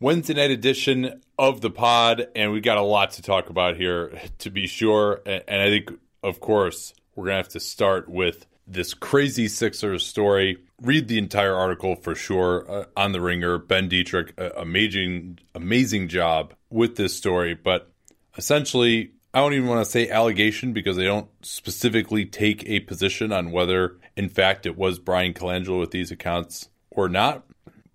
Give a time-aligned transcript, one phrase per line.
[0.00, 4.16] Wednesday night edition of the pod, and we got a lot to talk about here,
[4.38, 5.20] to be sure.
[5.26, 5.90] And I think,
[6.22, 10.58] of course, we're going to have to start with this crazy Sixers story.
[10.80, 13.58] Read the entire article for sure uh, on the Ringer.
[13.58, 17.54] Ben Detrick, amazing, amazing job with this story.
[17.54, 17.90] But
[18.36, 23.32] essentially, I don't even want to say allegation because they don't specifically take a position
[23.32, 27.44] on whether, in fact, it was Bryan Colangelo with these accounts or not.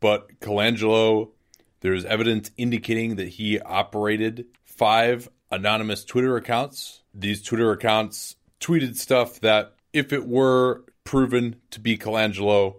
[0.02, 1.30] But Colangelo
[1.84, 7.03] there's evidence indicating that he operated five anonymous Twitter accounts.
[7.14, 12.78] These Twitter accounts tweeted stuff that, if it were proven to be Colangelo,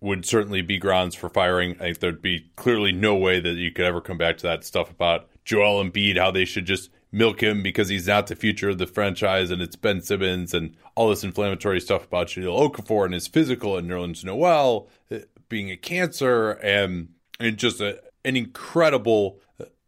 [0.00, 1.72] would certainly be grounds for firing.
[1.74, 4.64] I think there'd be clearly no way that you could ever come back to that
[4.64, 8.70] stuff about Joel Embiid, how they should just milk him because he's not the future
[8.70, 13.04] of the franchise and it's Ben Simmons and all this inflammatory stuff about Jahlil Okafor
[13.04, 15.18] and his physical and Nerlens Noel uh,
[15.48, 19.40] being a cancer and and just a, an incredible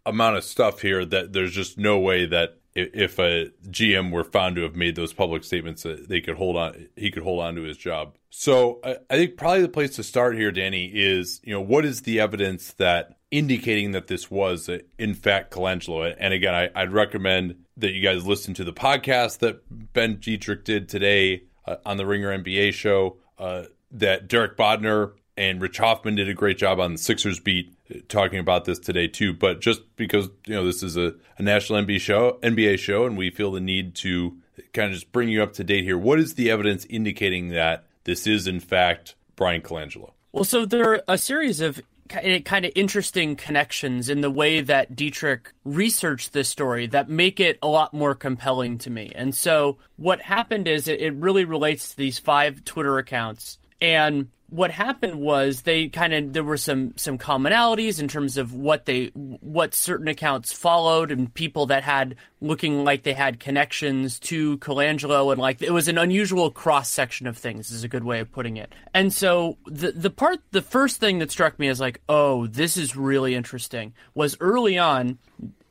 [0.06, 4.54] amount of stuff here that there's just no way that if a GM were found
[4.56, 7.56] to have made those public statements that they could hold on he could hold on
[7.56, 8.14] to his job.
[8.30, 12.02] So I, think probably the place to start here, Danny, is you know what is
[12.02, 16.14] the evidence that indicating that this was in fact Colangelo?
[16.18, 19.60] And again, I, would recommend that you guys listen to the podcast that
[19.92, 23.16] Ben Detrick did today uh, on the Ringer NBA show.
[23.38, 27.72] Uh, that Derek Bodner and Rich Hofmann did a great job on the Sixers beat
[28.08, 29.32] talking about this today too.
[29.32, 33.16] But just because you know this is a, a national NBA show, NBA show, and
[33.16, 34.36] we feel the need to
[34.72, 35.98] kind of just bring you up to date here.
[35.98, 40.12] What is the evidence indicating that this is in fact Bryan Colangelo?
[40.32, 44.60] Well, so there are a series of eh, kind of interesting connections in the way
[44.60, 49.12] that Detrick researched this story that make it a lot more compelling to me.
[49.14, 53.58] And so what happened is it, really relates to these five Twitter accounts.
[53.80, 58.54] And what happened was they kind of there were some some commonalities in terms of
[58.54, 64.18] what they what certain accounts followed and people that had looking like they had connections
[64.18, 68.04] to Colangelo and like it was an unusual cross section of things is a good
[68.04, 68.74] way of putting it.
[68.94, 72.78] And so the the part the first thing that struck me as like oh this
[72.78, 75.18] is really interesting was early on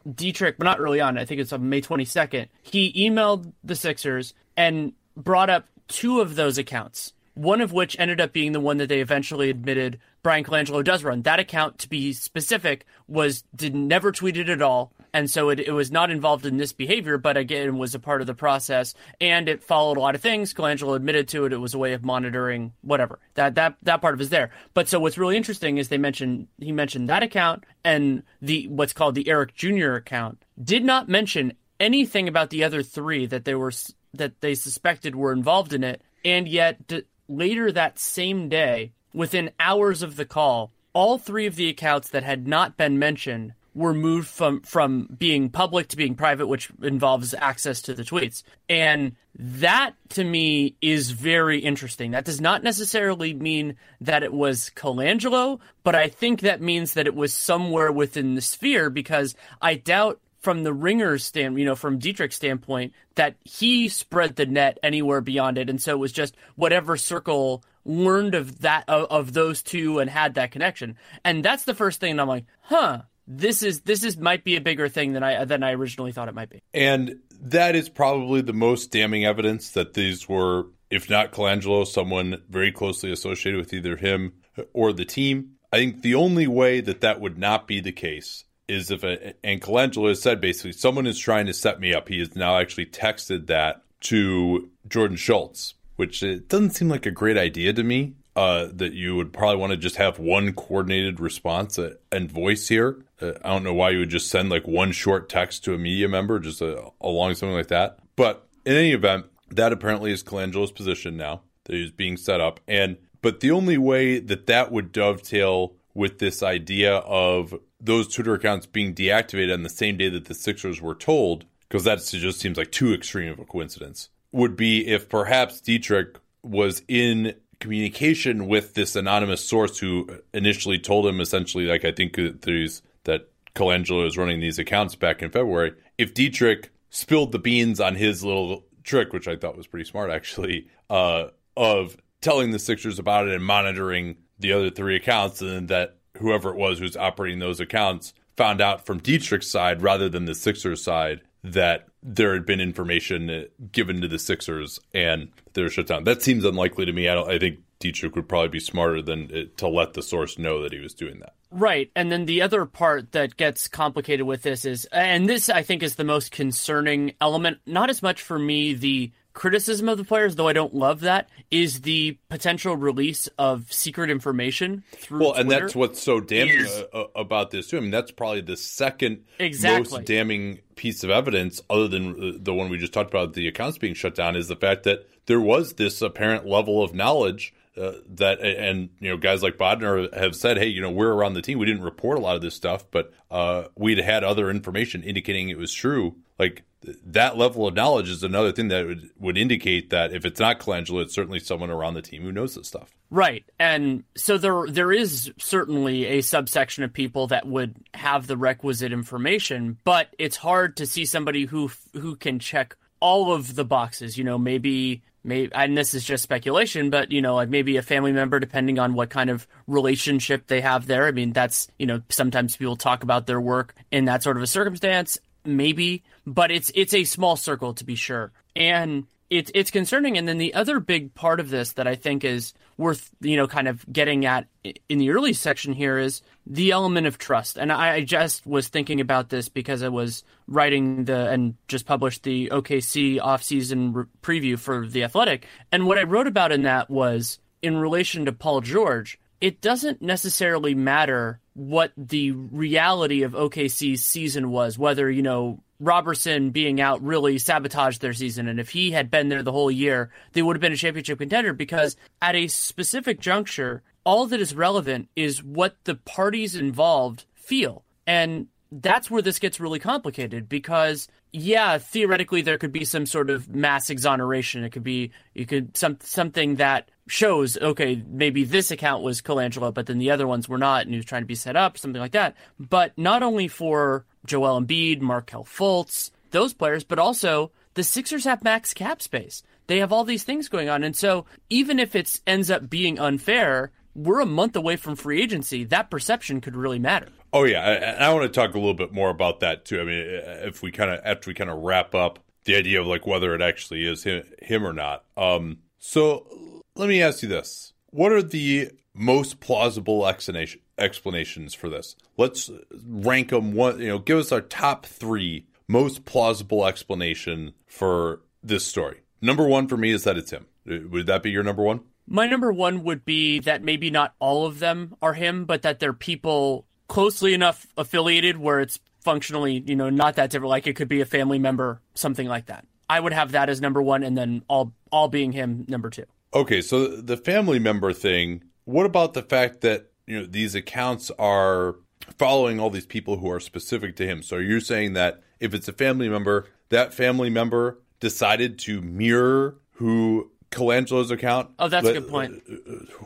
[0.08, 4.36] Detrick but not early on I think it's on May 22nd he emailed the Sixers
[4.56, 8.78] and brought up two of those accounts one of which ended up being the one
[8.78, 11.22] that they eventually admitted Bryan Colangelo does run.
[11.22, 15.72] That account, to be specific, was did never tweeted at all, and so it, it
[15.72, 19.48] was not involved in this behavior, but again was a part of the process, and
[19.48, 20.54] it followed a lot of things.
[20.54, 23.20] Colangelo admitted to it; it was a way of monitoring whatever.
[23.36, 24.50] That that that part of is there.
[24.74, 28.94] But so what's really interesting is they mentioned he mentioned that account and the what's
[28.94, 29.94] called the Eric Jr.
[29.94, 33.72] account did not mention anything about the other three that they were
[34.14, 36.80] that they suspected were involved in it, and yet
[37.28, 42.24] later that same day, within hours of the call, all three of the accounts that
[42.24, 47.36] had not been mentioned were moved from from being public to being private, which involves
[47.36, 48.42] access to the tweets.
[48.68, 52.12] And that to me is very interesting.
[52.12, 57.06] That does not necessarily mean that it was Colangelo, but I think that means that
[57.06, 61.76] it was somewhere within the sphere because I doubt from the ringer's stand, you know,
[61.76, 66.12] from Detrick's standpoint, that he spread the net anywhere beyond it, and so it was
[66.12, 71.44] just whatever circle learned of that of, of those two and had that connection, and
[71.44, 72.20] that's the first thing.
[72.20, 75.64] I'm like, huh, this is this is might be a bigger thing than I than
[75.64, 79.94] I originally thought it might be, and that is probably the most damning evidence that
[79.94, 84.34] these were, if not Colangelo, someone very closely associated with either him
[84.74, 85.54] or the team.
[85.72, 89.34] I think the only way that that would not be the case is if a,
[89.44, 92.10] and Colangelo has said basically someone is trying to set me up.
[92.10, 97.12] He has now actually texted that to Jordan Schultz, which it doesn't seem like a
[97.12, 98.16] great idea to me.
[98.38, 102.68] uh, that you would probably want to just have one coordinated response uh, and voice
[102.68, 103.04] here.
[103.20, 105.78] Uh, I don't know why you would just send like one short text to a
[105.78, 107.98] media member, just uh, along something like that.
[108.16, 112.60] But in any event, that apparently is Colangelo's position now that he's being set up.
[112.68, 118.36] And but the only way that that would dovetail with this idea of those Twitter
[118.36, 122.40] accounts being deactivated on the same day that the Sixers were told, because that just
[122.40, 128.48] seems like too extreme of a coincidence, would be if perhaps Detrick was in communication
[128.48, 134.06] with this anonymous source who initially told him essentially, like I think there's that Colangelo
[134.06, 135.74] is running these accounts back in February.
[135.98, 140.12] If Detrick spilled the beans on his little trick, which I thought was pretty smart
[140.12, 145.68] actually, uh, of telling the Sixers about it and monitoring the other three accounts, and
[145.68, 150.26] that whoever it was who's operating those accounts found out from Detrick's side rather than
[150.26, 155.88] the Sixers side that there had been information given to the Sixers and they're shut
[155.88, 156.04] down.
[156.04, 157.10] That seems unlikely to me.
[157.10, 157.30] I don't.
[157.30, 160.74] I think Dietrich would probably be smarter than it, to let the source know that
[160.74, 161.34] he was doing that.
[161.52, 161.92] Right.
[161.96, 165.84] And then the other part that gets complicated with this is, and this I think
[165.84, 170.36] is the most concerning element, not as much for me the criticism of the players,
[170.36, 175.20] though I don't love that, is the potential release of secret information through.
[175.20, 175.42] Well, Twitter.
[175.42, 177.78] and that's what's so damning is, uh, uh, about this too.
[177.78, 180.00] I mean, that's probably the second exactly.
[180.00, 183.48] most damning piece of evidence, other than uh, the one we just talked about, the
[183.48, 187.54] accounts being shut down, is the fact that there was this apparent level of knowledge.
[187.78, 191.34] Uh, that and you know guys like Bodner have said, hey, you know we're around
[191.34, 191.60] the team.
[191.60, 195.50] We didn't report a lot of this stuff, but uh, we'd had other information indicating
[195.50, 196.16] it was true.
[196.40, 200.40] Like that level of knowledge is another thing that would, would indicate that if it's
[200.40, 202.96] not Colangelo, it's certainly someone around the team who knows this stuff.
[203.10, 203.46] Right.
[203.60, 208.92] And so there there is certainly a subsection of people that would have the requisite
[208.92, 214.18] information, but it's hard to see somebody who who can check all of the boxes,
[214.18, 217.82] you know, maybe maybe and this is just speculation, but you know, like maybe a
[217.82, 221.06] family member depending on what kind of relationship they have there.
[221.06, 224.44] I mean, that's, you know, sometimes people talk about their work in that sort of
[224.44, 228.32] a circumstance maybe, but it's it's a small circle to be sure.
[228.56, 230.18] And it's it's concerning.
[230.18, 233.48] And then the other big part of this that I think is worth you know
[233.48, 234.48] kind of getting at
[234.88, 237.58] in the early section here is the element of trust.
[237.58, 242.24] And I just was thinking about this because I was writing the and just published
[242.24, 245.46] the OKC offseason re- preview for the Athletic.
[245.72, 249.20] And what I wrote about in that was in relation to Paul George.
[249.40, 256.52] It doesn't necessarily matter what the reality of OKC's season was, whether, you know, Roberson
[256.52, 258.48] being out really sabotaged their season.
[258.48, 261.18] And if he had been there the whole year, they would have been a championship
[261.18, 267.26] contender because at a specific juncture, all that is relevant is what the parties involved
[267.34, 267.84] feel.
[268.06, 273.30] And that's where this gets really complicated because yeah, theoretically there could be some sort
[273.30, 274.64] of mass exoneration.
[274.64, 279.74] It could be you could some something that shows okay maybe this account was Colangelo,
[279.74, 281.78] but then the other ones were not, and he was trying to be set up,
[281.78, 282.36] something like that.
[282.60, 288.44] But not only for Joel Embiid, Markelle Fultz, those players, but also the Sixers have
[288.44, 289.44] max cap space.
[289.68, 293.00] They have all these things going on, and so even if it ends up being
[293.00, 295.64] unfair, we're a month away from free agency.
[295.64, 297.10] That perception could really matter.
[297.34, 299.82] Oh yeah, I, I want to talk a little bit more about that too.
[299.82, 300.06] I mean,
[300.46, 303.34] if we kind of after we kind of wrap up the idea of like whether
[303.36, 305.04] it actually is him, him or not.
[305.18, 311.68] Um, so let me ask you this: What are the most plausible explanation, explanations for
[311.68, 311.96] this?
[312.16, 312.50] Let's
[312.88, 313.54] rank them.
[313.54, 319.02] One, you know, give us our top three most plausible explanation for this story.
[319.22, 320.46] Number one for me is that it's him.
[320.66, 321.82] Would that be your number one?
[322.08, 325.80] My number one would be that maybe not all of them are him, but that
[325.80, 330.50] they're people closely enough affiliated where it's functionally, you know, not that different.
[330.50, 332.66] Like it could be a family member, something like that.
[332.90, 336.06] I would have that as number one, and then all all being him number two.
[336.34, 338.44] Okay, so the family member thing.
[338.66, 341.76] What about the fact that you know these accounts are
[342.18, 344.24] following all these people who are specific to him?
[344.24, 349.58] So you're saying that if it's a family member, that family member decided to mirror
[349.74, 351.52] who Colangelo's account.
[351.60, 352.44] Oh, that's a good point.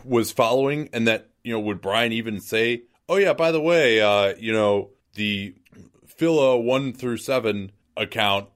[0.06, 4.02] Was following, and that you know, would Bryan even say, "Oh yeah, by the way,
[4.02, 5.56] uh, you know, the
[6.06, 8.48] Phila one through seven account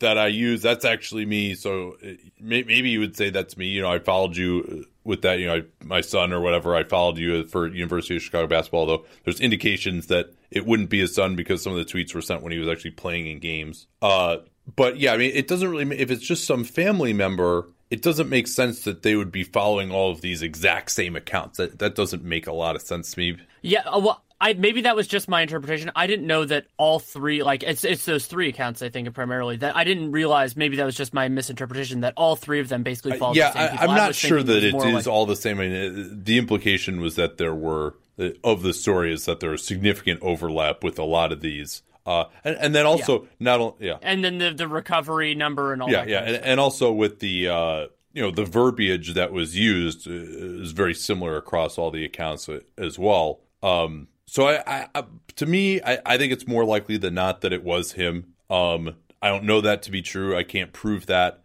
[0.00, 1.54] that I use, that's actually me.
[1.54, 3.66] So uh, maybe you would say that's me.
[3.66, 5.38] You know, I followed you with that.
[5.38, 6.74] You know, I, my son or whatever.
[6.74, 8.86] I followed you for University of Chicago basketball.
[8.86, 12.22] Though there's indications that it wouldn't be his son because some of the tweets were
[12.22, 13.86] sent when he was actually playing in games.
[14.00, 14.38] Uh,
[14.76, 15.98] but yeah, I mean, it doesn't really.
[15.98, 19.90] If it's just some family member, it doesn't make sense that they would be following
[19.90, 21.56] all of these exact same accounts.
[21.58, 23.36] That that doesn't make a lot of sense to me.
[23.62, 25.90] Yeah, uh, well, I maybe that was just my interpretation.
[25.96, 28.82] I didn't know that all three, like it's it's those three accounts.
[28.82, 30.56] I think primarily that I didn't realize.
[30.56, 33.34] Maybe that was just my misinterpretation that all three of them basically Uh, follow.
[33.34, 33.82] yeah, the same I.
[33.82, 35.58] I'm not sure that it it is like- all the same.
[35.60, 39.40] I mean, uh, the implication was that there were uh, of the story is that
[39.40, 43.60] there was significant overlap with a lot of these, uh, and, and then also not
[43.60, 46.08] only yeah and then the the recovery number and all yeah that.
[46.08, 50.72] yeah and, and also with the uh, you know the verbiage that was used is
[50.72, 52.48] very similar across all the accounts
[52.78, 53.40] as well.
[53.62, 55.04] Um, so I, I,
[55.36, 58.32] to me I, I think it's more likely than not that it was him.
[58.48, 60.34] Um, I don't know that to be true.
[60.34, 61.42] I can't prove that,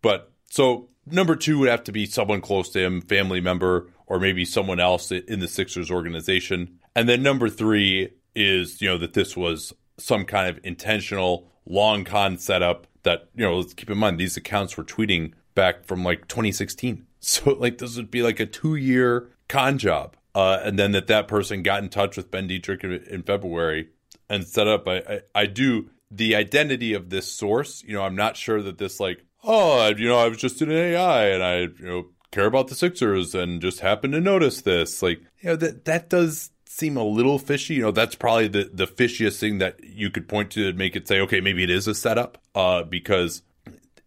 [0.00, 4.18] but so number two would have to be someone close to him, family member, or
[4.18, 6.78] maybe someone else in the Sixers organization.
[6.96, 12.04] And then number three is, you know, that this was some kind of intentional long
[12.04, 16.04] con setup that, you know, let's keep in mind these accounts were tweeting back from
[16.04, 17.06] like 2016.
[17.24, 20.14] So like this would be like a two year con job.
[20.34, 23.88] Uh, and then that that person got in touch with Ben Detrick in, in February
[24.28, 24.86] and set up.
[24.86, 27.82] I, I, I do the identity of this source.
[27.82, 30.70] You know, I'm not sure that this like, oh, you know, I was just in
[30.70, 34.62] an AI and I, you know, care about the Sixers and just happened to notice
[34.62, 35.02] this.
[35.02, 37.74] Like, you know, that that does seem a little fishy.
[37.74, 40.96] You know, that's probably the the fishiest thing that you could point to to make
[40.96, 42.38] it say, okay, maybe it is a setup.
[42.54, 43.42] Uh, because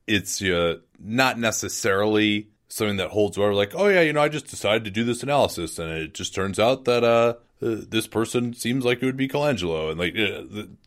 [0.05, 3.53] it's uh, not necessarily something that holds water.
[3.53, 6.35] like oh yeah you know i just decided to do this analysis and it just
[6.35, 10.13] turns out that uh, uh this person seems like it would be colangelo and like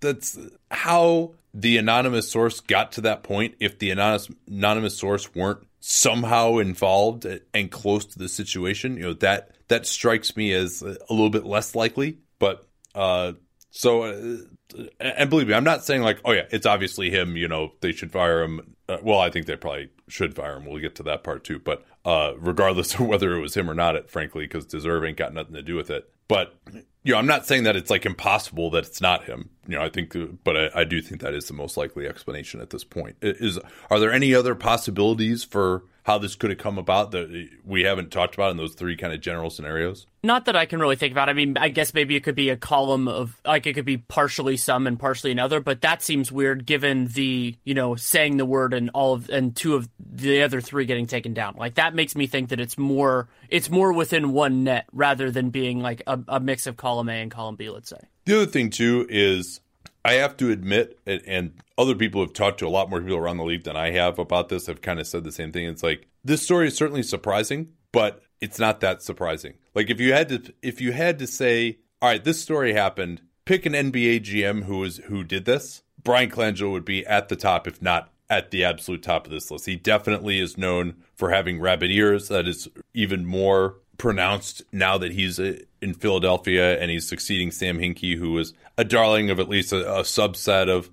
[0.01, 0.39] that's
[0.71, 6.59] how the anonymous source got to that point if the anonymous anonymous source weren't somehow
[6.59, 11.31] involved and close to the situation you know that that strikes me as a little
[11.31, 13.33] bit less likely but uh
[13.71, 17.49] so uh, and believe me i'm not saying like oh yeah it's obviously him you
[17.49, 18.77] know they should fire him.
[18.89, 20.67] Uh, well i think they probably should fire him.
[20.67, 23.75] We'll get to that part too but uh regardless of whether it was him or
[23.75, 26.11] not it frankly because deserve ain't got nothing to do with it.
[26.28, 26.54] But
[27.02, 29.50] you know i'm not saying that it's like impossible that it's not him.
[29.66, 32.07] You know i think uh, but I, I do think that is the most likely
[32.07, 33.16] explanation at this point.
[33.21, 33.59] Is
[33.90, 38.11] are there any other possibilities for how this could have come about that we haven't
[38.11, 41.12] talked about in those three kind of general scenarios Not that I can really think
[41.12, 41.28] about.
[41.28, 43.99] I mean, I guess maybe it could be a column of like it could be
[43.99, 48.47] partially some and partially another, but that seems weird given the you know saying the
[48.47, 51.54] word and all of and two of the other three getting taken down.
[51.57, 55.50] Like that makes me think that it's more it's more within one net rather than
[55.50, 57.71] being like a, a mix of column A and column B.
[57.71, 58.00] Let's say.
[58.25, 59.61] The other thing too is
[60.04, 63.17] I have to admit, and, and other people have talked to a lot more people
[63.17, 64.67] around the league than I have about this.
[64.67, 65.67] Have kind of said the same thing.
[65.67, 69.55] It's like this story is certainly surprising, but it's not that surprising.
[69.75, 73.23] Like if you had to, if you had to say, all right, this story happened,
[73.45, 75.83] pick an NBA GM who is who did this.
[76.03, 79.51] Bryan Colangelo would be at the top, if not at the absolute top of this
[79.51, 79.67] list.
[79.67, 82.29] He definitely is known for having rabbit ears.
[82.29, 87.79] That is even more pronounced now that he's uh, in Philadelphia and he's succeeding Sam
[87.79, 90.91] Hinkie, who was a darling of at least a, a subset of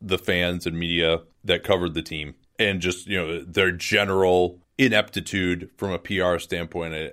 [0.00, 5.70] the fans and media that covered the team, and just you know their general ineptitude
[5.76, 7.12] from a PR standpoint,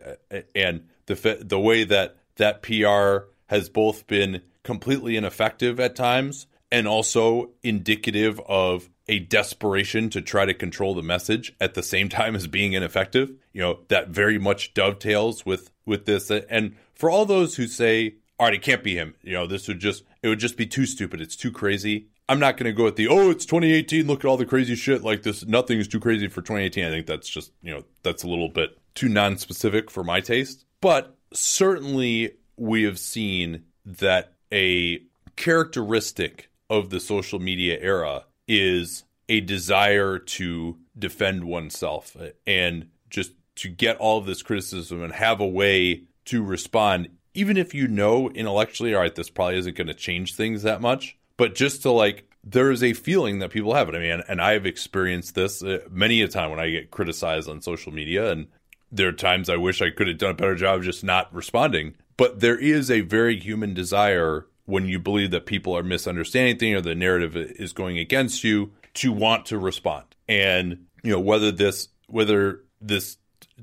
[0.55, 6.87] and the the way that that PR has both been completely ineffective at times and
[6.87, 12.35] also indicative of a desperation to try to control the message at the same time
[12.35, 16.29] as being ineffective you know that very much dovetails with with this.
[16.29, 19.67] And for all those who say all right it can't be him you know this
[19.67, 21.21] would just it would just be too stupid.
[21.21, 24.27] It's too crazy i'm not going to go at the oh it's 2018 look at
[24.27, 27.29] all the crazy shit like this nothing is too crazy for 2018 i think that's
[27.29, 30.65] just you know that's a little bit too non-specific for my taste.
[30.82, 35.01] But certainly we have seen that a
[35.36, 42.15] characteristic of the social media era is a desire to defend oneself
[42.48, 47.58] and just to get all of this criticism and have a way to respond, even
[47.58, 51.17] if you know intellectually, all right, this probably isn't going to change things that much,
[51.37, 53.95] but just to like, there is a feeling that people have it.
[53.95, 57.61] I mean, and I've experienced this uh, many a time when I get criticized on
[57.61, 58.47] social media, and
[58.91, 61.95] there are times I wish I could have done a better job just not responding.
[62.17, 66.77] But there is a very human desire when you believe that people are misunderstanding things
[66.77, 70.05] or the narrative is going against you to want to respond.
[70.27, 73.17] And you know whether this whether this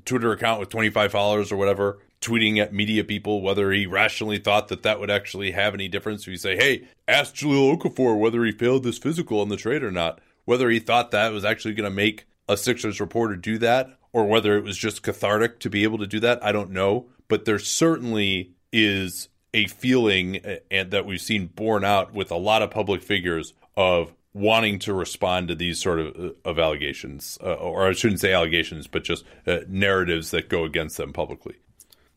[0.05, 4.69] Twitter account with 25 followers or whatever tweeting at media people whether he rationally thought
[4.69, 6.23] that that would actually have any difference.
[6.23, 9.83] If you say, "Hey, ask Jahlil Okafor whether he failed this physical on the trade
[9.83, 13.57] or not," whether he thought that was actually going to make a Sixers reporter do
[13.59, 16.71] that, or whether it was just cathartic to be able to do that, I don't
[16.71, 17.07] know.
[17.27, 22.61] But there certainly is a feeling and that we've seen borne out with a lot
[22.61, 27.87] of public figures of wanting to respond to these sort of of allegations, uh, or
[27.87, 31.55] I shouldn't say allegations, but just uh, narratives that go against them publicly.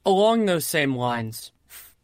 [0.06, 1.50] Along those same lines,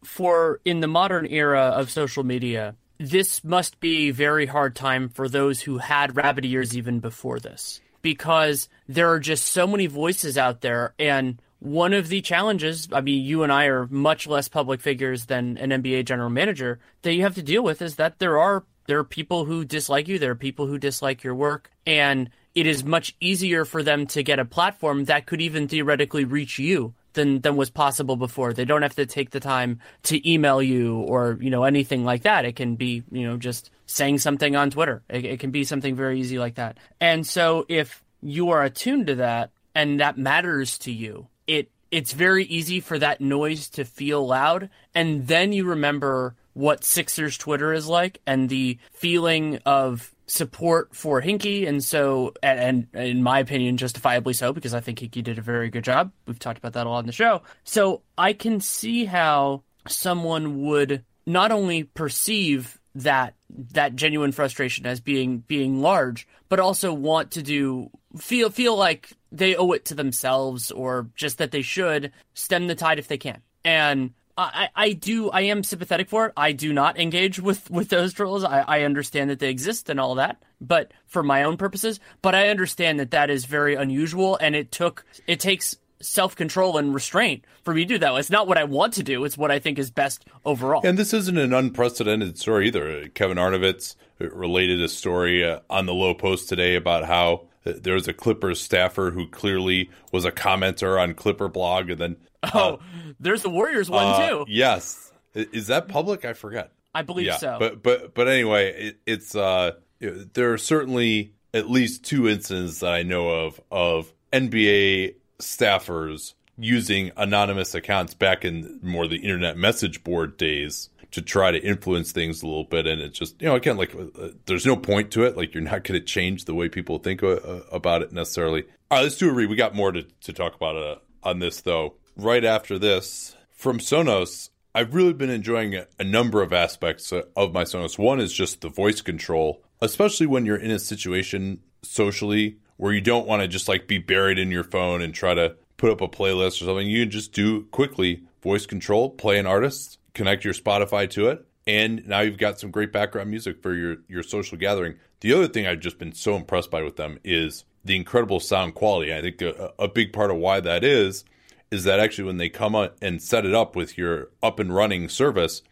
[0.03, 5.07] for in the modern era of social media, this must be a very hard time
[5.07, 7.79] for those who had rabbit ears even before this.
[8.01, 12.99] Because there are just so many voices out there and one of the challenges, I
[12.99, 17.13] mean, you and I are much less public figures than an NBA general manager that
[17.13, 20.19] you have to deal with is that there are there are people who dislike you,
[20.19, 24.23] there are people who dislike your work, and it is much easier for them to
[24.23, 28.53] get a platform that could even theoretically reach you than than was possible before.
[28.53, 32.23] They don't have to take the time to email you or you know anything like
[32.23, 32.45] that.
[32.45, 35.03] It can be you know just saying something on Twitter.
[35.09, 36.77] It, it can be something very easy like that.
[36.99, 42.13] And so if you are attuned to that and that matters to you, it it's
[42.13, 47.73] very easy for that noise to feel loud and then you remember what Sixers Twitter
[47.73, 53.37] is like and the feeling of support for Hinkie and so and, and, in my
[53.37, 56.11] opinion justifiably so because I think Hinkie did a very good job.
[56.25, 57.43] We've talked about that a lot in the show.
[57.63, 63.35] So I can see how someone would not only perceive that
[63.73, 69.11] that genuine frustration as being being large, but also want to do feel feel like
[69.31, 73.19] they owe it to themselves or just that they should stem the tide if they
[73.19, 73.39] can.
[73.63, 76.33] And I, I do I am sympathetic for it.
[76.35, 78.43] I do not engage with with those trolls.
[78.43, 81.99] I, I understand that they exist and all that, but for my own purposes.
[82.21, 86.77] But I understand that that is very unusual, and it took it takes self control
[86.77, 88.13] and restraint for me to do that.
[88.15, 89.23] It's not what I want to do.
[89.23, 90.81] It's what I think is best overall.
[90.83, 93.07] And this isn't an unprecedented story either.
[93.09, 97.93] Kevin Arnovitz related a story uh, on the Lowe Post today about how uh, there
[97.93, 102.17] was a Clippers staffer who clearly was a commenter on Clipper blog, and then
[102.53, 102.79] uh, oh,
[103.19, 104.45] there's the Warriors one uh, too.
[104.47, 106.25] Yes, is that public?
[106.25, 106.71] I forget.
[106.95, 107.57] I believe yeah, so.
[107.59, 112.93] But but but anyway, it, it's uh, there are certainly at least two instances that
[112.93, 120.03] I know of of NBA staffers using anonymous accounts back in more the internet message
[120.03, 123.55] board days to try to influence things a little bit and it's just you know
[123.55, 126.53] again like uh, there's no point to it like you're not going to change the
[126.53, 127.37] way people think uh,
[127.71, 130.55] about it necessarily all right let's do a read we got more to, to talk
[130.55, 136.03] about uh, on this though right after this from sonos i've really been enjoying a,
[136.03, 140.45] number of aspects uh, of my sonos one is just the voice control especially when
[140.45, 144.51] you're in a situation socially where you don't want to just like be buried in
[144.51, 146.87] your phone and try to put up a playlist or something.
[146.87, 151.45] You can just do quickly voice control, play an artist, connect your Spotify to it,
[151.65, 154.95] and now you've got some great background music for your your social gathering.
[155.21, 158.75] The other thing I've just been so impressed by with them is the incredible sound
[158.75, 159.13] quality.
[159.13, 161.25] I think a, a big part of why that is
[161.73, 165.09] is that actually when they come and set it up with your up and running
[165.09, 165.63] service,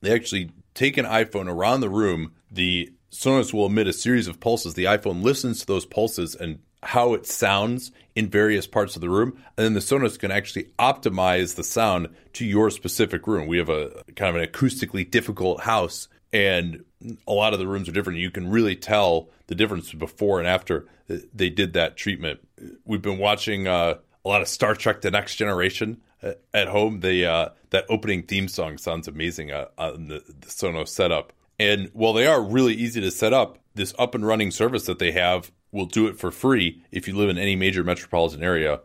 [0.00, 2.32] they actually take an iPhone around the room.
[2.50, 4.74] The Sonos will emit a series of pulses.
[4.74, 9.10] The iPhone listens to those pulses and how it sounds in various parts of the
[9.10, 13.48] room, and then the Sonos can actually optimize the sound to your specific room.
[13.48, 16.84] We have a kind of an acoustically difficult house, and
[17.26, 18.20] a lot of the rooms are different.
[18.20, 22.46] You can really tell the difference before and after they did that treatment.
[22.84, 23.96] We've been watching uh,
[24.28, 27.00] a lot of Star Trek: The Next Generation uh, at home.
[27.00, 31.32] The uh, that opening theme song sounds amazing uh, on the, the Sonos setup.
[31.58, 34.98] And while they are really easy to set up, this up and running service that
[34.98, 38.80] they have will do it for free if you live in any major metropolitan area.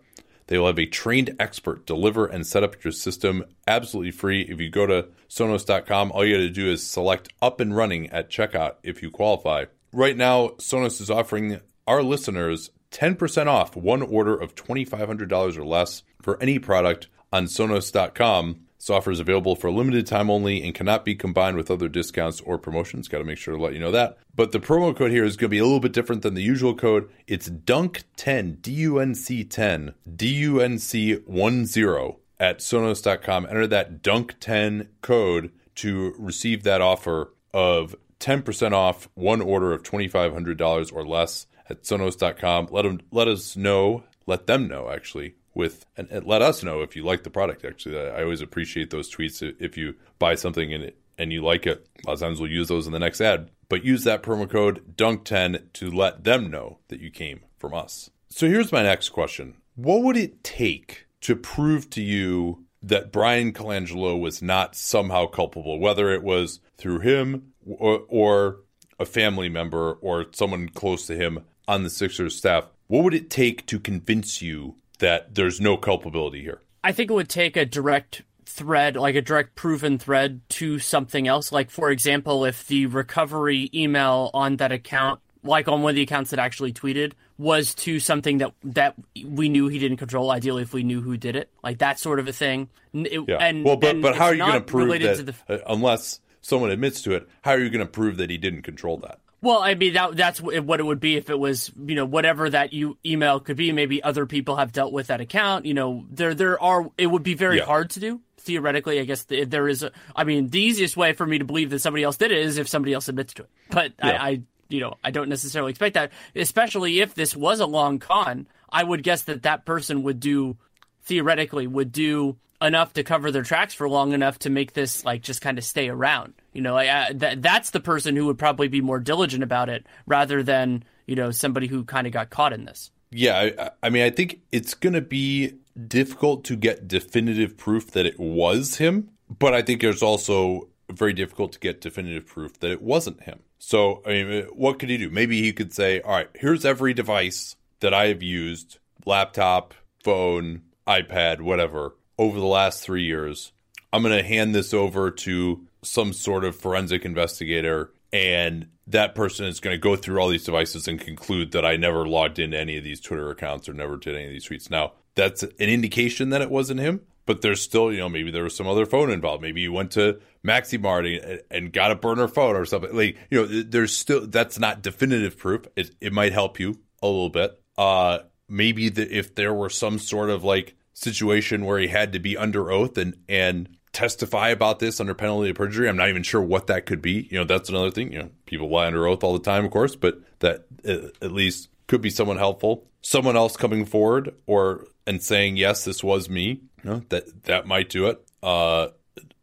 [0.48, 4.42] They will have a trained expert deliver and set up your system absolutely free.
[4.42, 8.10] If you go to Sonos.com, all you got to do is select up and running
[8.10, 9.66] at checkout if you qualify.
[9.92, 16.04] Right now, Sonos is offering our listeners 10% off one order of $2,500 or less
[16.22, 18.62] for any product on Sonos.com.
[18.78, 21.88] This offer is available for a limited time only and cannot be combined with other
[21.88, 23.08] discounts or promotions.
[23.08, 24.18] Got to make sure to let you know that.
[24.36, 26.42] But the promo code here is going to be a little bit different than the
[26.42, 27.10] usual code.
[27.26, 33.46] It's DUNC10, D U N C 10, D U N C 10 at Sonos.com.
[33.46, 40.94] Enter that DUNC10 code to receive that offer of 10% off one order of $2,500
[40.94, 42.68] or less at Sonos.com.
[42.72, 46.82] Let, them, let us know, let them know actually with and, and, let us know
[46.82, 47.64] if you like the product.
[47.64, 49.42] Actually, I, always appreciate those tweets.
[49.60, 52.50] If you buy something and it and you like it, a lot of times we'll
[52.50, 53.50] use those in the next ad.
[53.70, 58.10] But use that promo code DUNC10 to let them know that you came from us.
[58.30, 63.54] So here's my next question: What would it take to prove to you that Bryan
[63.54, 68.58] Colangelo was not somehow culpable, whether it was through him or, or
[69.00, 72.68] a family member or someone close to him on the Sixers staff?
[72.88, 76.62] What would it take to convince you that there's no culpability here?
[76.84, 81.28] I think it would take a direct thread, like a direct proven thread to something
[81.28, 81.52] else.
[81.52, 86.02] Like, for example, if the recovery email on that account like on one of the
[86.02, 88.96] accounts that actually tweeted, was to something that that
[89.26, 90.32] we knew he didn't control.
[90.32, 92.70] Ideally, if we knew who did it, like that sort of a thing.
[92.94, 93.38] It, Yeah.
[93.38, 95.58] And well, but and but how are you going to prove that to the uh,
[95.68, 97.28] unless someone admits to it?
[97.42, 99.20] How are you going to prove that he didn't control that?
[99.44, 102.50] Well, I mean that that's what it would be if it was you know whatever
[102.50, 103.72] that you email could be.
[103.74, 105.66] Maybe other people have dealt with that account.
[105.66, 106.90] You know, there there are.
[106.98, 107.66] It would be very Yeah.
[107.66, 109.02] hard to do theoretically.
[109.02, 109.84] I guess th- there is.
[109.84, 112.38] A, I mean, the easiest way for me to believe that somebody else did it
[112.40, 113.50] is if somebody else admits to it.
[113.70, 114.12] But Yeah.
[114.24, 118.00] I, I you know I don't necessarily expect that, especially if this was a long
[118.00, 118.48] con.
[118.72, 120.56] I would guess that that person would do
[121.04, 125.22] theoretically would do enough to cover their tracks for long enough to make this like
[125.22, 126.34] just kind of stay around.
[126.54, 129.70] You know, like, uh, that that's the person who would probably be more diligent about
[129.70, 132.92] it rather than you know somebody who kind of got caught in this.
[133.12, 135.54] Yeah, I, I mean, I think it's going to be
[135.88, 141.14] difficult to get definitive proof that it was him, but I think there's also very
[141.14, 143.40] difficult to get definitive proof that it wasn't him.
[143.60, 145.10] So, I mean, what could he do?
[145.10, 150.64] Maybe he could say, "All right, here's every device that I have used: laptop, phone,
[150.88, 153.52] iPad, whatever, over the last three years.
[153.92, 159.46] I'm going to hand this over to some sort of forensic investigator, and that person
[159.46, 162.58] is going to go through all these devices and conclude that I never logged into
[162.58, 164.70] any of these Twitter accounts or never did any of these tweets.
[164.70, 168.44] Now, that's an indication that it wasn't him, but there's still, you know, maybe there
[168.44, 169.42] was some other phone involved.
[169.42, 172.94] Maybe you went to Maximart and, and got a burner phone or something.
[172.96, 175.66] Like, you know, there's still, that's not definitive proof.
[175.76, 177.60] It, it might help you a little bit.
[177.78, 178.20] Uh,
[178.50, 182.36] maybe the, if there were some sort of like situation where he had to be
[182.36, 185.88] under oath and, and testify about this under penalty of perjury.
[185.88, 187.28] I'm not even sure what that could be.
[187.32, 188.12] You know, that's another thing.
[188.12, 191.32] You know, people lie under oath all the time, of course, but that uh, at
[191.32, 192.86] least could be someone helpful.
[193.02, 196.62] Someone else coming forward or and saying yes, this was me.
[196.84, 198.22] You know, that that might do it.
[198.42, 198.90] Uh,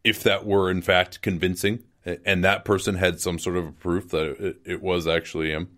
[0.05, 4.37] if that were in fact convincing, and that person had some sort of proof that
[4.39, 5.69] it, it was actually him,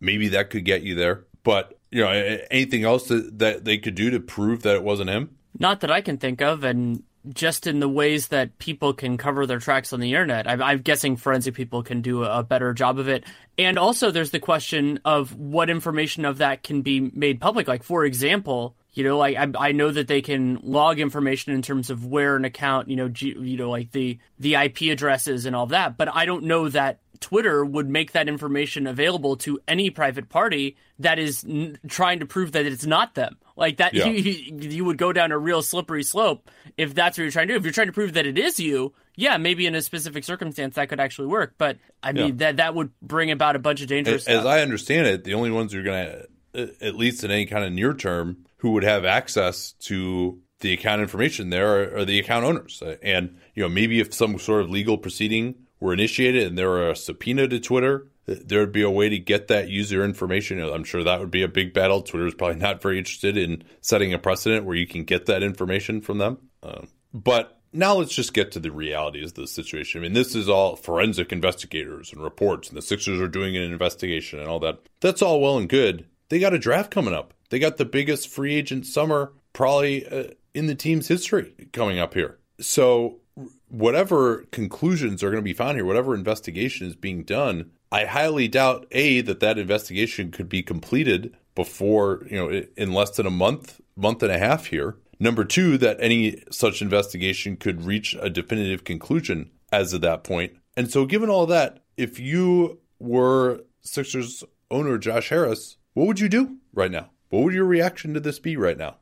[0.00, 1.24] maybe that could get you there.
[1.44, 2.10] But you know,
[2.50, 5.36] anything else that, that they could do to prove that it wasn't him?
[5.58, 9.46] Not that I can think of, and just in the ways that people can cover
[9.46, 10.48] their tracks on the internet.
[10.48, 13.24] I'm, I'm, guessing forensic people can do a better job of it.
[13.56, 17.68] And also, there's the question of what information of that can be made public.
[17.68, 21.90] Like, for example, you know, I, I know that they can log information in terms
[21.90, 25.54] of where an account, you know, G, you know, like the the IP addresses and
[25.54, 25.96] all that.
[25.96, 30.76] But I don't know that Twitter would make that information available to any private party
[30.98, 33.36] that is n- trying to prove that it's not them.
[33.58, 34.06] Like that, Yeah.
[34.06, 37.54] you, you would go down a real slippery slope if that's what you're trying to
[37.54, 37.58] do.
[37.58, 40.76] If you're trying to prove that it is you, yeah, maybe in a specific circumstance
[40.76, 41.54] that could actually work.
[41.58, 42.34] But I mean, Yeah.
[42.38, 44.46] that that would bring about a bunch of dangerous As, as.
[44.46, 46.06] I understand it, the only ones who are going
[46.54, 50.72] to, at least in any kind of near term, who would have access to the
[50.72, 52.80] account information there are, are the account owners.
[52.80, 56.68] Uh, And you know, maybe if some sort of legal proceeding were initiated and there
[56.68, 60.04] were a subpoena to Twitter, th- there would be a way to get that user
[60.04, 60.60] information.
[60.60, 62.02] I'm sure that would be a big battle.
[62.02, 65.42] Twitter is probably not very interested in setting a precedent where you can get that
[65.42, 66.38] information from them.
[66.62, 70.00] Um, but now let's just get to the realities of the situation.
[70.00, 73.62] I mean, this is all forensic investigators and reports, and the Sixers are doing an
[73.62, 74.80] investigation and all that.
[75.00, 76.06] That's all well and good.
[76.28, 77.34] They got a draft coming up.
[77.50, 82.14] They got the biggest free agent summer probably uh, in the team's history coming up
[82.14, 82.38] here.
[82.60, 83.20] So,
[83.68, 88.48] whatever conclusions are going to be found here, whatever investigation is being done, I highly
[88.48, 93.30] doubt a that that investigation could be completed before you know in less than a
[93.30, 94.96] month, month and a half here.
[95.20, 100.52] Number two, that any such investigation could reach a definitive conclusion as of that point.
[100.76, 106.28] And so, given all that, if you were Sixers owner Josh Harris, what would you
[106.28, 107.10] do right now?
[107.30, 108.96] What would your reaction to this be right now?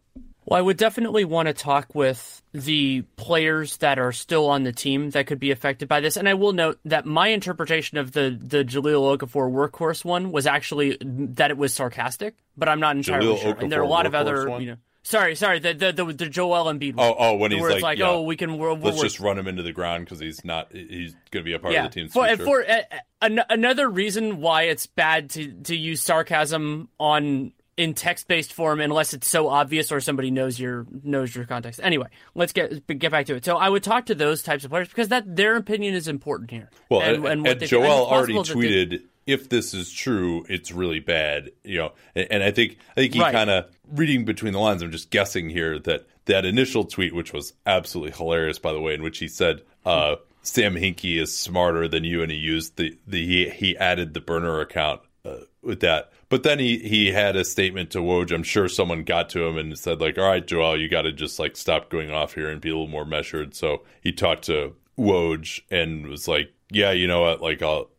[0.47, 4.73] Well, I would definitely want to talk with the players that are still on the
[4.73, 6.17] team that could be affected by this.
[6.17, 10.47] And I will note that my interpretation of the the Jahlil Okafor workhorse one was
[10.47, 13.57] actually that it was sarcastic, but I'm not entirely Jaleel sure.
[13.59, 14.63] And there are a lot of other, one?
[14.63, 14.77] you know.
[15.03, 17.07] Sorry, sorry, the the the, the Joel Embiid one.
[17.07, 18.59] Oh, oh, when he's like, like, yeah, oh, we can.
[18.59, 20.73] We're, let's we're, just run him into the ground because he's not.
[20.73, 21.85] He's going to be a part yeah.
[21.85, 22.09] of the team.
[22.09, 22.83] for, for uh,
[23.23, 28.81] an, another reason why it's bad to to use sarcasm on in text based form
[28.81, 31.79] unless it's so obvious or somebody knows your knows your context.
[31.83, 33.45] Anyway, let's get get back to it.
[33.45, 36.51] So I would talk to those types of players because that their opinion is important
[36.51, 36.71] here.
[36.89, 40.73] Well, and, what and they- Joel already that they- tweeted, "If this is true, it's
[40.73, 43.33] really bad." You know, and, and I think I think he Right.
[43.33, 44.83] kind of reading between the lines.
[44.83, 48.95] I'm just guessing here that that initial tweet, which was absolutely hilarious, by the way,
[48.95, 52.97] in which he said, uh, "Sam Hinkie is smarter than you," and he used the
[53.07, 56.11] the he he added the burner account uh, with that.
[56.29, 58.33] But then he he had a statement to Woj.
[58.33, 61.13] I'm sure someone got to him and said like, "All right, Joel, you got to
[61.13, 64.45] just like stop going off here and be a little more measured." So he talked
[64.45, 67.43] to Woj and was like, "Yeah, you know what?
[67.43, 67.91] Like, I'll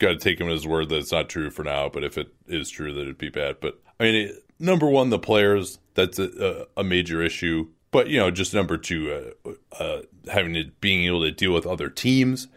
[0.00, 1.88] got to take him at his word that it's not true for now.
[1.88, 3.60] But if it is true, that it'd be bad.
[3.60, 5.78] But I mean, it, number one, the players.
[5.94, 7.68] That's a, a, major issue.
[7.90, 11.66] But you know, just number two, uh, uh, having to being able to deal with
[11.66, 12.48] other teams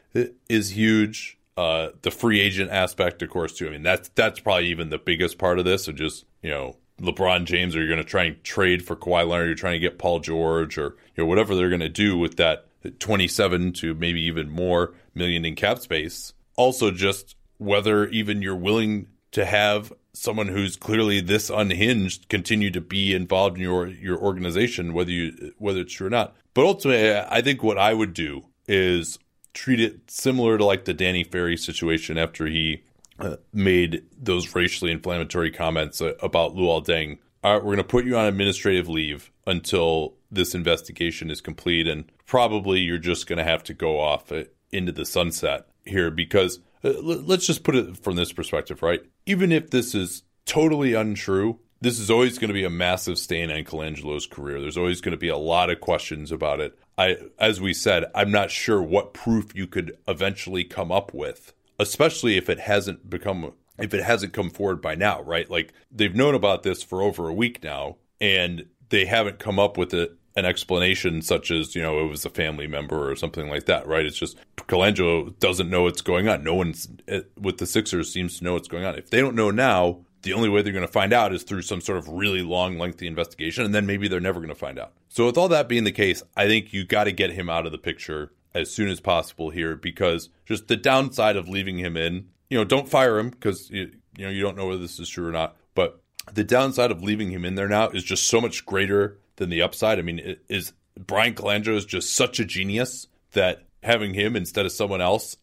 [0.48, 1.38] is huge.
[1.56, 3.68] Uh, the free agent aspect, of course, too.
[3.68, 5.86] I mean, that's that's probably even the biggest part of this.
[5.86, 9.28] So just you know, LeBron James, or you're going to try and trade for Kawhi
[9.28, 12.18] Leonard, you're trying to get Paul George, or you know whatever they're going to do
[12.18, 12.68] with that
[13.00, 16.34] 27 to maybe even more million in cap space.
[16.56, 22.82] Also, just whether even you're willing to have someone who's clearly this unhinged continue to
[22.82, 26.36] be involved in your your organization, whether you whether it's true or not.
[26.54, 29.18] But ultimately, I think what I would do is
[29.54, 32.84] treat it similar to like the Danny Ferry situation after he
[33.20, 37.20] uh, made those racially inflammatory comments uh, about Luol Deng.
[37.44, 41.88] All right, we're going to put you on administrative leave until this investigation is complete,
[41.88, 46.10] and probably you're just going to have to go off uh, into the sunset here
[46.10, 49.02] because let's just put it from this perspective, right?
[49.26, 53.52] Even if this is totally untrue, this is always going to be a massive stain
[53.52, 54.62] on Colangelo's career.
[54.62, 56.80] There's always going to be a lot of questions about it.
[56.98, 61.52] I, as we said, I'm not sure what proof you could eventually come up with,
[61.78, 65.50] especially if it hasn't become if it hasn't come forward by now, right?
[65.50, 69.78] Like they've known about this for over a week now, and they haven't come up
[69.78, 73.50] with it an explanation such as you know it was a family member or something
[73.50, 77.60] like that right it's just Colangelo doesn't know what's going on no one's eh, with
[77.60, 80.50] the Sixers seems to know what's going on if they don't know now the only
[80.50, 83.64] way they're going to find out is through some sort of really long lengthy investigation
[83.64, 85.92] and then maybe they're never going to find out so with all that being the
[85.92, 89.00] case I think you got to get him out of the picture as soon as
[89.00, 93.30] possible here because just the downside of leaving him in you know don't fire him
[93.30, 96.92] because you, know you don't know whether this is true or not but the downside
[96.92, 100.00] of leaving him in there now is just so much greater than the upside.
[100.00, 104.72] I mean, is Bryan Colangelo is just such a genius that having him instead of
[104.72, 105.38] someone else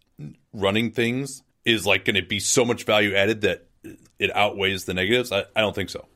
[0.53, 3.66] running things is like going to be so much value added that
[4.20, 5.33] it outweighs the negatives.
[5.33, 6.06] I, I don't think so.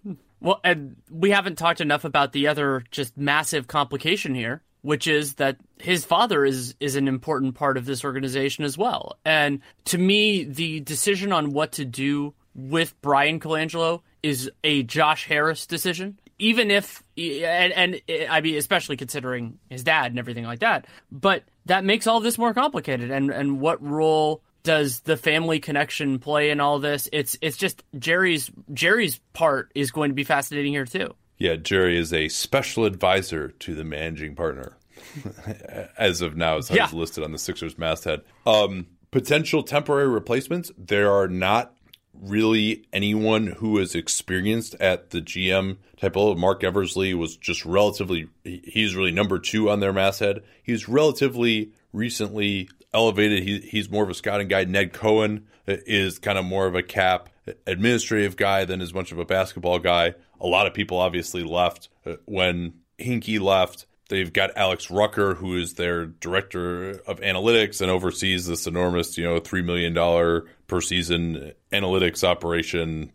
[0.41, 5.35] Well, and we haven't talked enough about the other just massive complication here, which is
[5.35, 9.19] that his father is is an important part of this organization as well.
[9.25, 15.27] And to me, the decision on what to do with Bryan Colangelo is a Josh
[15.27, 20.61] Harris decision even if and, and I mean especially considering his dad and everything like
[20.61, 20.87] that.
[21.11, 23.11] But that makes all this more complicated.
[23.11, 27.09] And and what role does the family connection play in all this?
[27.13, 31.15] It's it's just Jerry's Jerry's part is going to be fascinating here too.
[31.39, 34.77] Yeah, Jerry is a special advisor to the managing partner.
[35.99, 36.89] as of now, as yeah.
[36.93, 38.23] listed on the Sixers masthead.
[38.47, 40.73] Um, potential temporary replacements.
[40.79, 41.75] There are not
[42.15, 46.37] really anyone who is experienced at the GM type level.
[46.37, 50.43] Marc Eversley was just relatively, he's really number two on their masthead.
[50.63, 53.43] He's relatively recently elevated.
[53.43, 54.65] He, he's more of a scouting guy.
[54.65, 57.29] Ned Cohen is kind of more of a cap
[57.67, 60.15] administrative guy than as much of a basketball guy.
[60.41, 63.87] A lot of people obviously left uh, when Hinkie left.
[64.11, 69.25] They've got Alex Rucker, who is their director of analytics and oversees this enormous, you
[69.25, 73.13] know, three million dollar per season analytics operation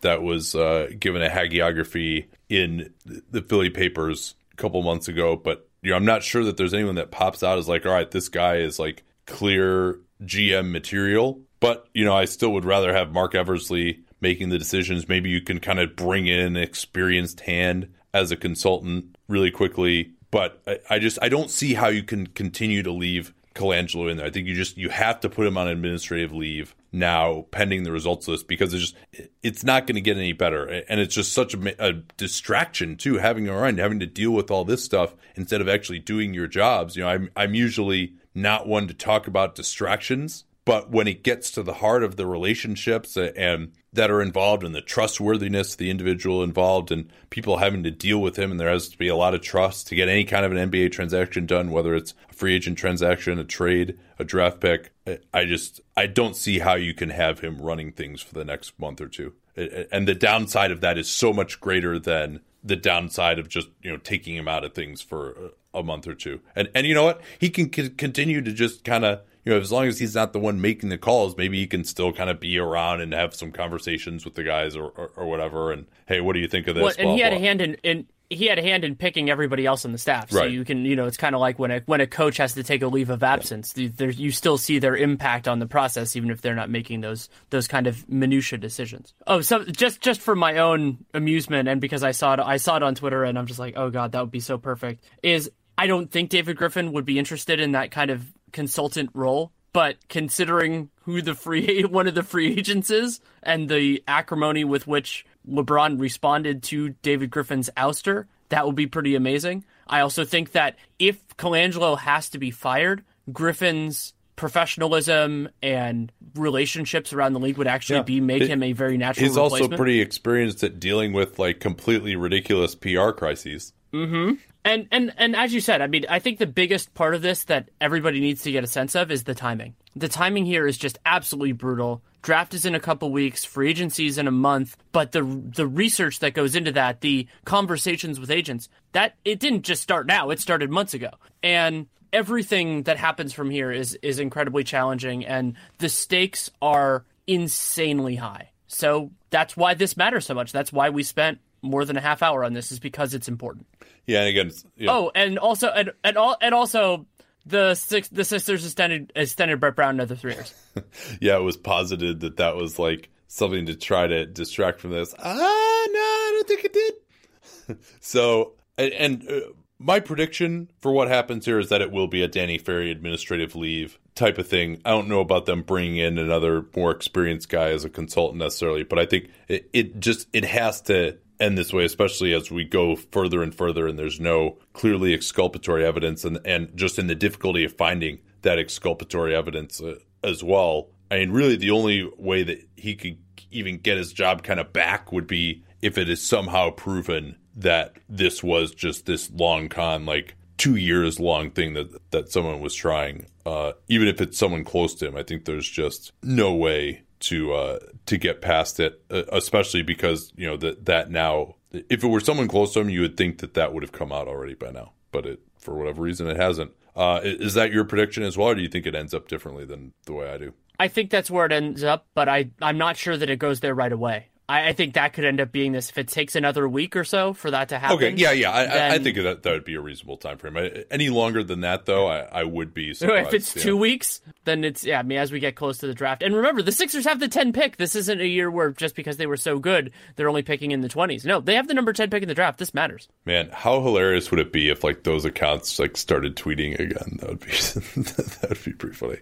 [0.00, 5.36] that was uh, given a hagiography in the Philly papers a couple months ago.
[5.36, 7.92] But you know, I'm not sure that there's anyone that pops out as like, all
[7.92, 11.40] right, this guy is like clear GM material.
[11.60, 15.08] But you know, I still would rather have Marc Eversley making the decisions.
[15.08, 20.12] Maybe you can kind of bring in an experienced hand as a consultant really quickly
[20.32, 24.16] but I, I just I don't see how you can continue to leave Colangelo in
[24.16, 24.26] there.
[24.26, 27.92] I think you just you have to put him on administrative leave now, pending the
[27.92, 28.96] results this, because it's just
[29.42, 33.18] it's not going to get any better, and it's just such a, a, distraction too,
[33.18, 36.96] having around having to deal with all this stuff instead of actually doing your jobs.
[36.96, 41.50] You know, I'm I'm usually not one to talk about distractions, but when it gets
[41.52, 45.90] to the heart of the relationships and that are involved and the trustworthiness of the
[45.90, 49.16] individual involved and people having to deal with him and there has to be a
[49.16, 52.32] lot of trust to get any kind of an NBA transaction done whether it's a
[52.32, 54.92] free agent transaction a trade a draft pick
[55.34, 58.78] I just I don't see how you can have him running things for the next
[58.78, 59.34] month or two.
[59.56, 63.90] And the downside of that is so much greater than the downside of just you
[63.90, 67.04] know taking him out of things for a month or two and and you know
[67.04, 70.14] what he can c- continue to just kind of you know, as long as he's
[70.14, 73.12] not the one making the calls, maybe he can still kind of be around and
[73.12, 75.72] have some conversations with the guys or, or, or whatever.
[75.72, 76.82] And hey, what do you think of this?
[76.82, 77.38] Well, and blah, he had blah.
[77.38, 80.30] a hand in, in he had a hand in picking everybody else on the staff.
[80.30, 80.50] So right.
[80.50, 82.62] you can, you know, it's kind of like when a when a coach has to
[82.62, 83.88] take a leave of absence, yeah.
[83.94, 87.28] there, you still see their impact on the process, even if they're not making those
[87.50, 89.14] those kind of minutia decisions.
[89.26, 92.76] Oh, so just just for my own amusement, and because I saw it, I saw
[92.76, 95.04] it on Twitter, and I'm just like, oh god, that would be so perfect.
[95.22, 99.52] Is I don't think David Griffin would be interested in that kind of consultant role
[99.72, 104.86] but considering who the free one of the free agents is and the acrimony with
[104.86, 109.64] which LeBron responded to David Griffin's ouster, that would be pretty amazing.
[109.86, 113.02] I also think that if Colangelo has to be fired,
[113.32, 118.02] Griffin's professionalism and relationships around the league would actually Yeah.
[118.02, 121.60] be make It- him a very natural He's also pretty experienced at dealing with like
[121.60, 123.72] completely ridiculous PR crises.
[123.92, 124.34] Mm-hmm.
[124.64, 127.44] And and and as you said, I mean, I think the biggest part of this
[127.44, 129.74] that everybody needs to get a sense of is the timing.
[129.96, 132.02] The timing here is just absolutely brutal.
[132.22, 135.66] Draft is in a couple weeks, free agency is in a month, but the the
[135.66, 140.30] research that goes into that, the conversations with agents, that it didn't just start now,
[140.30, 141.10] it started months ago.
[141.42, 148.16] And everything that happens from here is is incredibly challenging and the stakes are insanely
[148.16, 148.50] high.
[148.68, 150.52] So that's why this matters so much.
[150.52, 153.66] That's why we spent more than a half hour on this is because it's important.
[154.06, 157.06] Yeah, and again, know, Oh, and also and and, all, and also
[157.46, 160.54] the six the Sixers extended extended Brett Brown another three years.
[161.20, 165.14] yeah, it was posited that that was like something to try to distract from this.
[165.18, 167.78] Ah, no, I don't think it did.
[168.00, 169.40] so, and, and uh,
[169.78, 173.56] my prediction for what happens here is that it will be a Danny Ferry administrative
[173.56, 174.80] leave type of thing.
[174.84, 178.84] I don't know about them bringing in another more experienced guy as a consultant necessarily,
[178.84, 182.64] but I think it, it just it has to end this way, especially as we
[182.64, 187.14] go further and further, and there's no clearly exculpatory evidence, and and just in the
[187.14, 190.88] difficulty of finding that exculpatory evidence uh, as well.
[191.10, 193.18] I mean, really, the only way that he could
[193.50, 197.96] even get his job kind of back would be if it is somehow proven that
[198.08, 202.74] this was just this long con, like two years long thing that that someone was
[202.74, 203.26] trying.
[203.44, 207.52] Uh, even if it's someone close to him, I think there's just no way to
[207.52, 212.06] uh, to get past it, uh, especially because you know that that now, if it
[212.06, 214.54] were someone close to him, you would think that that would have come out already
[214.54, 216.72] by now, but it for whatever reason it hasn't.
[216.94, 219.64] Uh, is that your prediction as well, or do you think it ends up differently
[219.64, 220.52] than the way I do?
[220.78, 223.60] I think that's where it ends up, but I I'm not sure that it goes
[223.60, 224.28] there right away.
[224.52, 227.04] I, I think that could end up being this if it takes another week or
[227.04, 227.96] so for that to happen.
[227.96, 230.58] Okay, yeah, yeah, I, I, I think that that would be a reasonable time frame.
[230.58, 233.28] I, any longer than that, though, I, I would be surprised.
[233.28, 233.62] if it's yeah.
[233.62, 234.98] two weeks, then it's yeah.
[234.98, 237.28] I mean, as we get close to the draft, and remember, the Sixers have the
[237.28, 237.78] ten pick.
[237.78, 240.82] This isn't a year where just because they were so good, they're only picking in
[240.82, 241.24] the twenties.
[241.24, 242.58] No, they have the number ten pick in the draft.
[242.58, 243.08] This matters.
[243.24, 247.18] Man, how hilarious would it be if like those accounts like started tweeting again?
[247.20, 247.46] That would be
[248.02, 249.18] that would be pretty funny.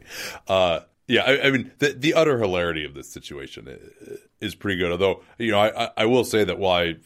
[0.49, 4.79] Uh, yeah, I, I mean the the utter hilarity of this situation i- is pretty
[4.79, 4.93] good.
[4.93, 6.97] Although you know, I I- I will say that while I,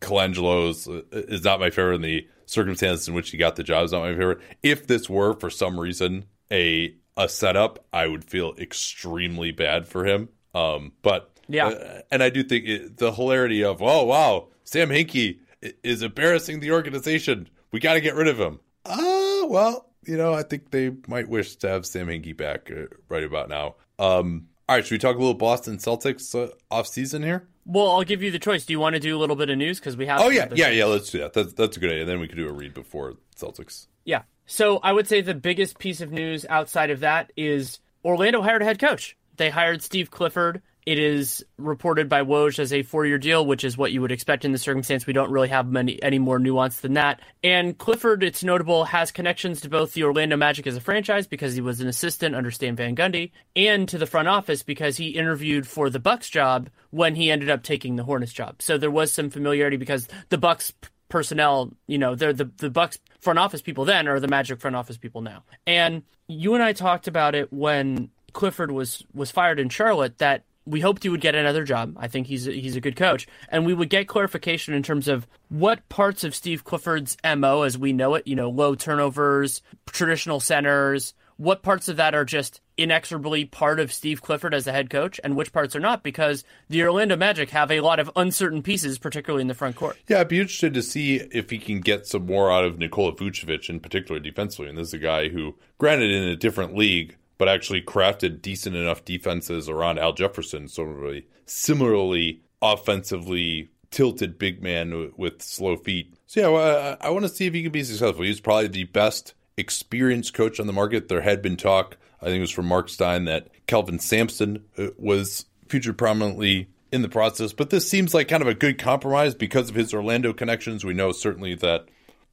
[0.00, 3.84] Colangelo's uh, is not my favorite in the circumstances in which he got the job
[3.84, 4.38] is not my favorite.
[4.62, 10.04] If this were for some reason a a setup, I would feel extremely bad for
[10.04, 10.28] him.
[10.54, 11.68] Um, but Yeah.
[11.68, 15.38] uh, and I do think it, the hilarity of oh wow, Sam Hinkie
[15.82, 17.48] is embarrassing the organization.
[17.72, 18.60] We got to get rid of him.
[18.84, 22.84] Ah, well, you know, I think they might wish to have Sam Hinkie back uh,
[23.08, 23.74] right about now.
[23.98, 27.46] Um, all right, should we talk a little Boston Celtics uh, off season here?
[27.64, 28.64] Well, I'll give you the choice.
[28.64, 30.20] Do you want to do a little bit of news because we have?
[30.20, 30.84] Oh yeah, yeah, yeah.
[30.86, 31.32] Let's do that.
[31.32, 32.04] That's that's a good idea.
[32.04, 33.86] Then we could do a read before Celtics.
[34.04, 34.22] Yeah.
[34.46, 38.62] So I would say the biggest piece of news outside of that is Orlando hired
[38.62, 39.16] a head coach.
[39.36, 40.62] They hired Steve Clifford.
[40.86, 44.44] It is reported by Woj as a four-year deal, which is what you would expect
[44.44, 45.04] in the circumstance.
[45.04, 47.20] We don't really have many any more nuance than that.
[47.42, 51.54] And Clifford, it's notable, has connections to both the Orlando Magic as a franchise because
[51.54, 55.08] he was an assistant under Stan Van Gundy, and to the front office because he
[55.08, 58.62] interviewed for the Bucks job when he ended up taking the Hornets job.
[58.62, 60.72] So there was some familiarity because the Bucks
[61.08, 64.76] personnel, you know, they're the the Bucks front office people then are the Magic front
[64.76, 65.42] office people now.
[65.66, 70.44] And you and I talked about it when Clifford was was fired in Charlotte that
[70.66, 71.96] we hoped he would get another job.
[71.96, 75.08] I think he's a, he's a good coach, and we would get clarification in terms
[75.08, 79.62] of what parts of Steve Clifford's mo, as we know it, you know, low turnovers,
[79.86, 84.72] traditional centers, what parts of that are just inexorably part of Steve Clifford as a
[84.72, 88.10] head coach, and which parts are not, because the Orlando Magic have a lot of
[88.16, 89.96] uncertain pieces, particularly in the front court.
[90.08, 93.14] Yeah, I'd be interested to see if he can get some more out of Nikola
[93.14, 94.68] Vucevic, in particular defensively.
[94.68, 98.76] And this is a guy who, granted, in a different league, but actually crafted decent
[98.76, 100.68] enough defenses around Al Jefferson.
[100.68, 106.14] So really similarly offensively tilted big man with slow feet.
[106.26, 108.24] So yeah, well, I, I want to see if he can be successful.
[108.24, 111.08] He's probably the best experienced coach on the market.
[111.08, 114.88] There had been talk, I think it was from Mark Stein, that Kelvin Sampson uh,
[114.98, 117.52] was featured prominently in the process.
[117.52, 120.84] But this seems like kind of a good compromise because of his Orlando connections.
[120.84, 121.86] We know certainly that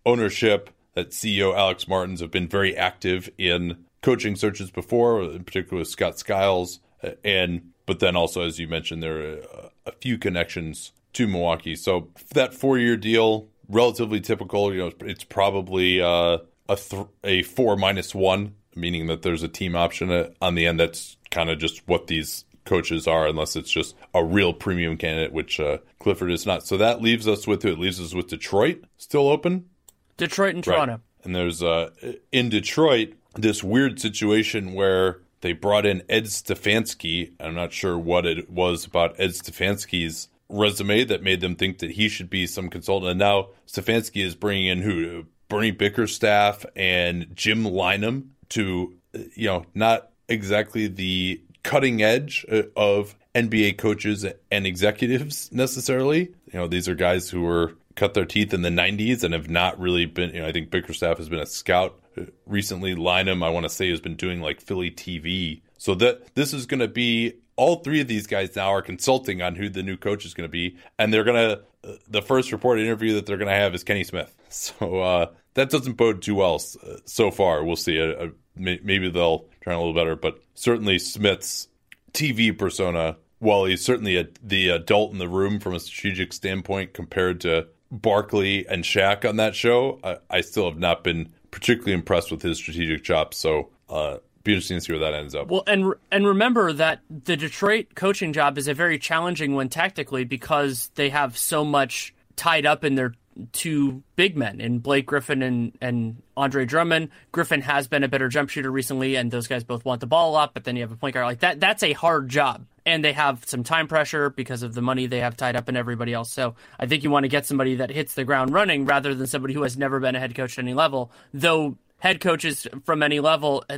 [0.05, 5.79] ownership, that CEO Alex Martins have been very active in coaching searches before, in particular
[5.79, 9.91] with Scott Skiles, uh, and but then also as you mentioned, there are uh, a
[9.93, 11.75] few connections to Milwaukee.
[11.75, 14.71] So that four-year deal, relatively typical.
[14.71, 16.37] You know, it's probably uh,
[16.69, 20.79] a th- a four minus one meaning that there's a team option on the end.
[20.79, 25.33] That's kind of just what these coaches are, unless it's just a real premium candidate,
[25.33, 26.65] which uh, Clifford is not.
[26.65, 29.69] So that leaves us with it leaves us with Detroit still open.
[30.17, 30.93] Detroit and Toronto.
[30.93, 31.01] Right.
[31.23, 31.89] And there's uh,
[32.31, 37.33] in Detroit this weird situation where they brought in Ed Stefanski.
[37.39, 41.91] I'm not sure what it was about Ed Stefanski's resume that made them think that
[41.91, 43.11] he should be some consultant.
[43.11, 45.25] And now Stefanski is bringing in who?
[45.49, 48.93] Bernie Bickerstaff and Jim Lynam to,
[49.35, 56.31] you know, not exactly the cutting edge uh, of NBA coaches and executives necessarily.
[56.51, 59.49] You know, these are guys who were cut their teeth in the 90s and have
[59.49, 61.99] not really been, you know, I think Bickerstaff has been a scout
[62.45, 62.95] recently.
[62.95, 65.61] Lynam, I want to say, has been doing like Philly TV.
[65.77, 69.41] So that this is going to be all three of these guys now are consulting
[69.41, 71.61] on who the new coach is going to be, and they're going to.
[72.07, 74.33] The first reported interview that they're going to have is Kenny Smith.
[74.53, 77.63] So uh, that doesn't bode too well so far.
[77.63, 77.99] We'll see.
[77.99, 81.67] Uh, maybe they'll try a little better, but certainly Smith's
[82.13, 86.93] TV persona, while he's certainly a, the adult in the room from a strategic standpoint
[86.93, 91.93] compared to Barkley and Shaq on that show, I, I still have not been particularly
[91.93, 93.37] impressed with his strategic chops.
[93.37, 95.49] So uh, be interesting to see where that ends up.
[95.49, 100.25] Well, and and remember that the Detroit coaching job is a very challenging one tactically
[100.25, 103.13] because they have so much tied up in their
[103.51, 107.09] two big men in Blake Griffin and, and Andre Drummond.
[107.31, 110.31] Griffin has been a better jump shooter recently, and those guys both want the ball
[110.31, 111.59] lot, but then you have a point guard like that.
[111.59, 112.65] That's a hard job.
[112.85, 115.77] And they have some time pressure because of the money they have tied up in
[115.77, 116.31] everybody else.
[116.31, 119.27] So I think you want to get somebody that hits the ground running rather than
[119.27, 121.11] somebody who has never been a head coach at any level.
[121.33, 123.77] Though head coaches from any level uh,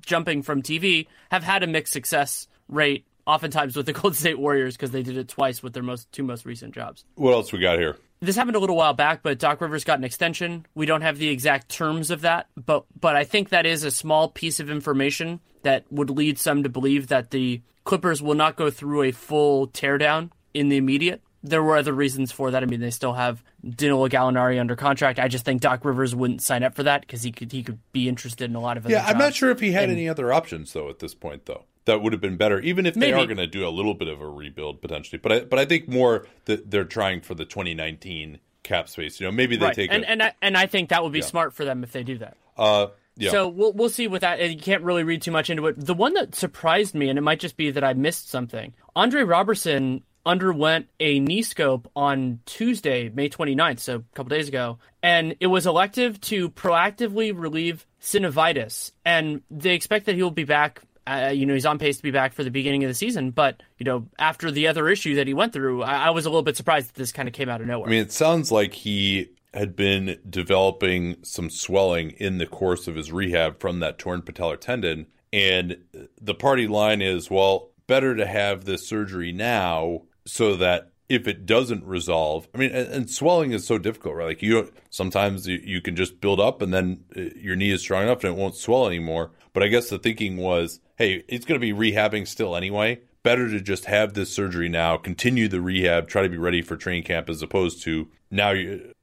[0.00, 4.76] jumping from TV have had a mixed success rate oftentimes with the Golden State Warriors
[4.76, 7.04] because they did it twice with their most two most recent jobs.
[7.14, 7.96] What else we got here?
[8.20, 10.66] This happened a little while back, but Doc Rivers got an extension.
[10.74, 13.90] We don't have the exact terms of that, but but I think that is a
[13.90, 18.56] small piece of information that would lead some to believe that the Clippers will not
[18.56, 22.62] go through a full teardown in the immediate there were other reasons for that.
[22.62, 25.18] I mean, they still have Danilo Gallinari under contract.
[25.18, 27.78] I just think Doc Rivers wouldn't sign up for that because he could he could
[27.92, 28.88] be interested in a lot of.
[28.88, 31.46] Yeah, I'm not sure if he had and, any other options though at this point
[31.46, 31.64] though.
[31.86, 34.08] That would have been better, even if they are going to do a little bit
[34.08, 35.18] of a rebuild potentially.
[35.18, 39.20] But I, but I think more that they're trying for the 2019 cap space.
[39.20, 39.74] You know, maybe they right.
[39.74, 41.24] take and a, and I, and I think that would be yeah.
[41.24, 42.36] smart for them if they do that.
[42.56, 43.30] Uh, yeah.
[43.30, 44.50] So we'll we'll see with that.
[44.50, 45.76] You can't really read too much into it.
[45.78, 48.74] The one that surprised me, and it might just be that I missed something.
[48.94, 54.78] Andre Roberson underwent a knee scope on Tuesday, May 29th, so a couple days ago,
[55.02, 58.90] and it was elective to proactively relieve synovitis.
[59.04, 60.82] And they expect that he will be back.
[61.06, 63.30] Uh, you know, he's on pace to be back for the beginning of the season,
[63.30, 66.30] but you know, after the other issue that he went through, I, I was a
[66.30, 67.88] little bit surprised that this kind of came out of nowhere.
[67.88, 72.94] I mean, it sounds like he had been developing some swelling in the course of
[72.94, 75.06] his rehab from that torn patellar tendon.
[75.32, 75.78] And
[76.20, 81.46] the party line is, well, better to have this surgery now so that if it
[81.46, 84.26] doesn't resolve, I mean, and, and, swelling is so difficult, right?
[84.26, 87.80] Like you sometimes you, you, can just build up and then uh, your knee is
[87.80, 89.30] strong enough and it won't swell anymore.
[89.56, 93.00] But I guess the thinking was, hey, it's going to be rehabbing still anyway.
[93.22, 96.76] Better to just have this surgery now, continue the rehab, try to be ready for
[96.76, 98.52] training camp as opposed to now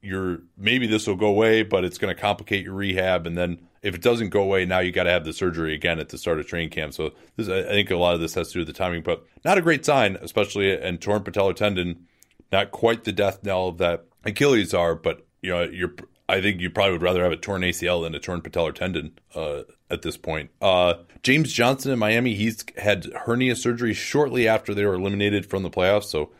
[0.00, 3.66] you're, maybe this will go away, but it's going to complicate your rehab and then
[3.82, 6.18] if it doesn't go away, now you got to have the surgery again at the
[6.18, 6.94] start of training camp.
[6.94, 9.26] So this, I think a lot of this has to do with the timing, but
[9.44, 12.06] not a great sign, especially and torn patellar tendon.
[12.52, 15.94] Not quite the death knell that Achilles are, but you know, you're.
[16.28, 19.18] I think you probably would rather have a torn ACL than a torn patellar tendon
[19.34, 20.50] uh, at this point.
[20.60, 25.62] Uh, James Johnson in Miami, he's had hernia surgery shortly after they were eliminated from
[25.62, 26.30] the playoffs, so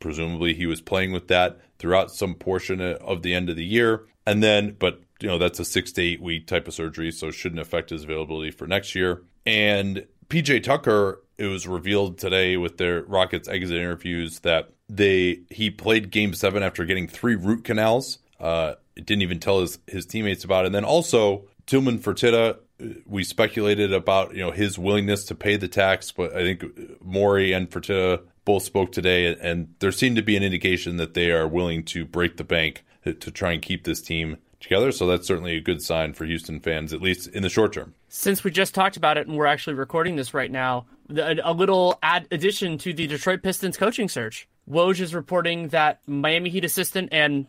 [0.00, 4.06] presumably he was playing with that throughout some portion of the end of the year.
[4.26, 7.30] And then, but you know that's a six to eight week type of surgery, so
[7.30, 9.22] shouldn't affect his availability for next year.
[9.46, 15.70] And PJ Tucker, it was revealed today with their Rockets exit interviews that they he
[15.70, 18.18] played Game Seven after getting three root canals.
[18.38, 18.74] Uh,
[19.04, 20.66] didn't even tell his his teammates about it.
[20.66, 25.56] And then also Tillman Fertitta, uh, we speculated about you know his willingness to pay
[25.56, 30.16] the tax, but I think uh, Morey and Fertitta both spoke today, and there seemed
[30.16, 33.62] to be an indication that they are willing to break the bank to try and
[33.62, 34.92] keep this team together.
[34.92, 37.94] So that's certainly a good sign for Houston fans, at least in the short term.
[38.08, 41.98] Since we just talked about it and we're actually recording this right now, a little
[42.02, 44.48] add addition to the Detroit Pistons coaching search.
[44.68, 47.46] Woj is reporting that Miami Heat assistant and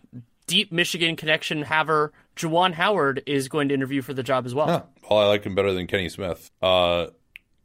[0.49, 4.67] deep Michigan connection haver Juwan Howard is going to interview for the job as well.
[4.67, 4.83] Huh.
[5.09, 6.49] Well, I like him better than Kenny Smith.
[6.61, 7.07] Uh,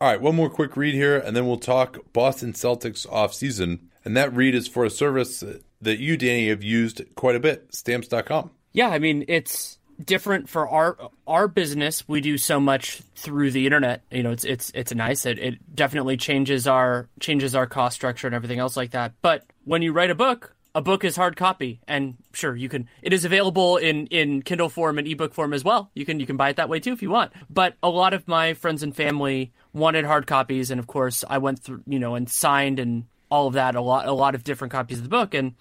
[0.01, 3.91] all right, one more quick read here, and then we'll talk Boston Celtics off season.
[4.05, 5.43] And that read is for a service
[5.80, 8.51] that you, Danny, have used quite a bit, stamps.com.
[8.72, 12.07] Yeah, I mean, it's different for our our business.
[12.09, 14.03] We do so much through the internet.
[14.11, 15.24] You know, it's it's it's nice.
[15.24, 19.12] It it definitely changes our changes our cost structure and everything else like that.
[19.22, 22.89] But when you write a book, a book is hard copy, and sure, you can.
[23.03, 25.91] It is available in in Kindle form and ebook form as well.
[25.95, 27.33] You can you can buy it that way too if you want.
[27.49, 31.39] But a lot of my friends and family wanted hard copies, and of course, I
[31.39, 34.45] went through you know and signed and all of that a lot a lot of
[34.45, 35.55] different copies of the book and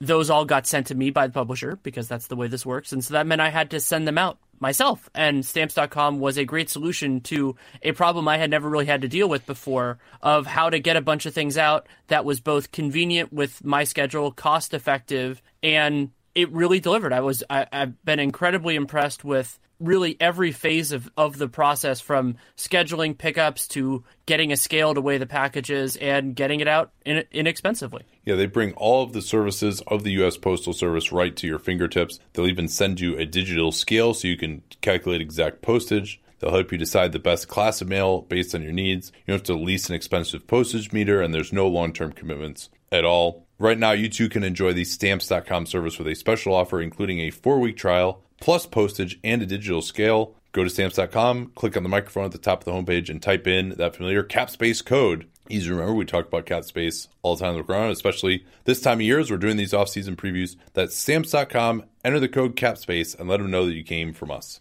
[0.00, 2.92] those all got sent to me by the publisher because that's the way this works.
[2.92, 5.08] And so that meant I had to send them out myself.
[5.14, 9.08] And stamps.com was a great solution to a problem I had never really had to
[9.08, 12.72] deal with before of how to get a bunch of things out that was both
[12.72, 17.12] convenient with my schedule, cost effective, and it really delivered.
[17.12, 22.00] I was I, have been incredibly impressed with really every phase of, of the process
[22.00, 26.90] from scheduling pickups to getting a scale to weigh the packages and getting it out
[27.04, 28.04] in, inexpensively.
[28.24, 30.36] Yeah, they bring all of the services of the U.S.
[30.36, 32.18] Postal Service right to your fingertips.
[32.32, 36.20] They'll even send you a digital scale so you can calculate exact postage.
[36.38, 39.10] They'll help you decide the best class of mail based on your needs.
[39.26, 42.68] You don't have to lease an expensive postage meter, and there's no long term commitments
[42.92, 43.47] at all.
[43.60, 47.30] Right now, you too can enjoy the stamps.com service with a special offer, including a
[47.30, 50.36] four week trial plus postage and a digital scale.
[50.52, 53.46] Go to stamps.com, click on the microphone at the top of the homepage, and type
[53.46, 55.28] in that familiar CapSpace code.
[55.50, 58.98] Easy to remember, we talk about CapSpace all the time the ground, especially this time
[58.98, 60.56] of year as we're doing these off-season previews.
[60.74, 64.60] That's stamps.com, enter the code CapSpace, and let them know that you came from us.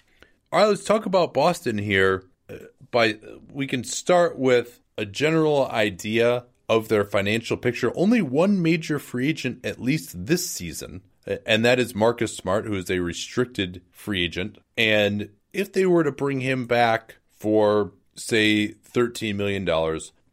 [0.52, 2.24] All right, let's talk about Boston here.
[2.50, 2.56] Uh,
[2.90, 3.20] by
[3.52, 7.92] we can start with a general idea of their financial picture.
[7.96, 11.02] Only one major free agent, at least this season,
[11.46, 14.58] and that is Marcus Smart, who is a restricted free agent.
[14.78, 19.66] And if they were to bring him back for, say, $13 million,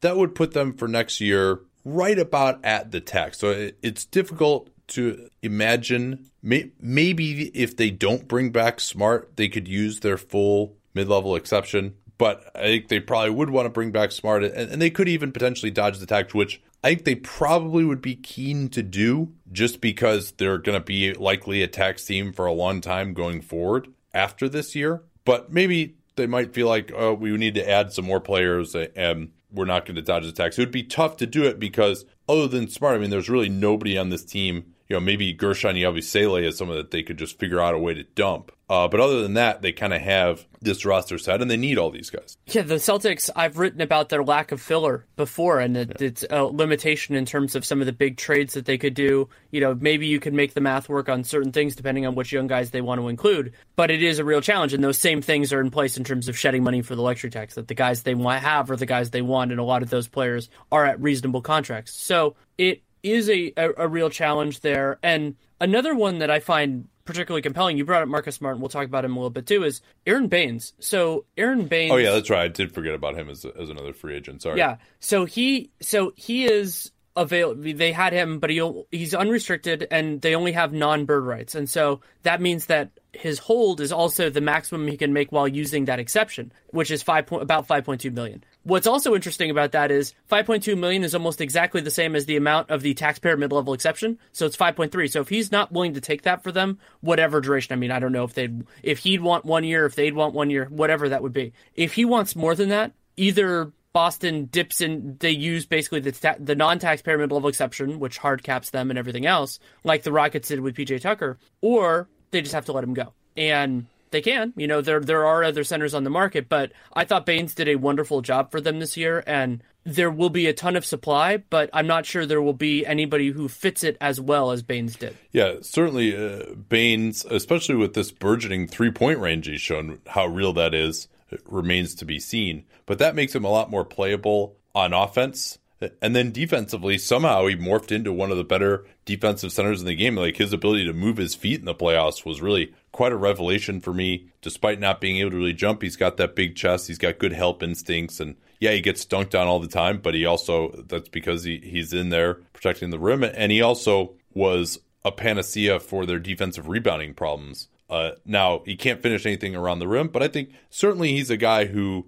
[0.00, 3.38] that would put them for next year right about at the tax.
[3.38, 6.30] So it's difficult to imagine.
[6.42, 11.94] Maybe if they don't bring back Smart, they could use their full mid level exception.
[12.16, 15.32] But I think they probably would want to bring back Smart, and they could even
[15.32, 19.80] potentially dodge the tax, which I think they probably would be keen to do just
[19.80, 23.88] because they're going to be likely a tax team for a long time going forward
[24.12, 25.02] after this year.
[25.24, 29.32] But maybe they might feel like, oh, we need to add some more players and
[29.50, 30.58] we're not going to dodge the tax.
[30.58, 33.48] It would be tough to do it because, other than Smart, I mean, there's really
[33.48, 37.38] nobody on this team you know, maybe Guerschon Yabusele is someone that they could just
[37.38, 38.52] figure out a way to dump.
[38.68, 41.76] Uh, but other than that, they kind of have this roster set, and they need
[41.76, 42.38] all these guys.
[42.46, 43.28] Yeah, the Celtics.
[43.36, 46.06] I've written about their lack of filler before, and it, yeah.
[46.06, 49.28] it's a limitation in terms of some of the big trades that they could do.
[49.50, 52.32] You know, maybe you can make the math work on certain things depending on which
[52.32, 53.52] young guys they want to include.
[53.76, 56.28] But it is a real challenge, and those same things are in place in terms
[56.28, 57.56] of shedding money for the luxury tax.
[57.56, 59.90] That the guys they want have are the guys they want, and a lot of
[59.90, 61.92] those players are at reasonable contracts.
[61.92, 64.98] So it is a, a, a, real challenge there.
[65.02, 68.70] And another one that I find particularly compelling, you brought up Marcus Smart, and we'll
[68.70, 70.72] talk about him a little bit too, is Aron Baynes.
[70.80, 71.92] So Aron Baynes.
[71.92, 72.44] Oh yeah, that's right.
[72.44, 74.42] I did forget about him as, as another free agent.
[74.42, 74.58] Sorry.
[74.58, 74.76] Yeah.
[75.00, 77.62] So he so he is available.
[77.62, 81.68] They had him, but he he's unrestricted, and they only have non bird rights, and
[81.68, 85.84] so that means that his hold is also the maximum he can make while using
[85.84, 88.42] that exception, which is five point about five point two million.
[88.64, 92.36] What's also interesting about that is 5.2 million is almost exactly the same as the
[92.36, 94.18] amount of the taxpayer mid-level exception.
[94.32, 95.10] So it's 5.3.
[95.10, 97.98] So if he's not willing to take that for them, whatever duration, I mean, I
[97.98, 101.10] don't know if they'd, if he'd want one year, if they'd want one year, whatever
[101.10, 101.52] that would be.
[101.74, 106.36] If he wants more than that, either Boston dips in, they use basically the, ta-
[106.40, 110.60] the non-taxpayer mid-level exception, which hard caps them and everything else, like the Rockets did
[110.60, 113.12] with PJ Tucker, or they just have to let him go.
[113.36, 114.54] And they can.
[114.56, 117.68] You know, there there are other centers on the market, but I thought Baynes did
[117.68, 121.36] a wonderful job for them this year, and there will be a ton of supply,
[121.36, 124.96] but I'm not sure there will be anybody who fits it as well as Baynes
[124.96, 125.16] did.
[125.32, 130.52] Yeah, certainly uh, Baynes, especially with this burgeoning three point range he's shown, how real
[130.54, 131.08] that is
[131.46, 132.64] remains to be seen.
[132.86, 135.58] But that makes him a lot more playable on offense.
[136.00, 139.94] And then defensively, somehow he morphed into one of the better defensive centers in the
[139.94, 140.16] game.
[140.16, 143.80] Like his ability to move his feet in the playoffs was really quite a revelation
[143.80, 144.28] for me.
[144.40, 146.86] Despite not being able to really jump, he's got that big chest.
[146.86, 149.98] He's got good help instincts, and yeah, he gets dunked on all the time.
[149.98, 154.14] But he also that's because he, he's in there protecting the rim, and he also
[154.32, 157.68] was a panacea for their defensive rebounding problems.
[157.90, 161.36] Uh, now he can't finish anything around the rim, but I think certainly he's a
[161.36, 162.06] guy who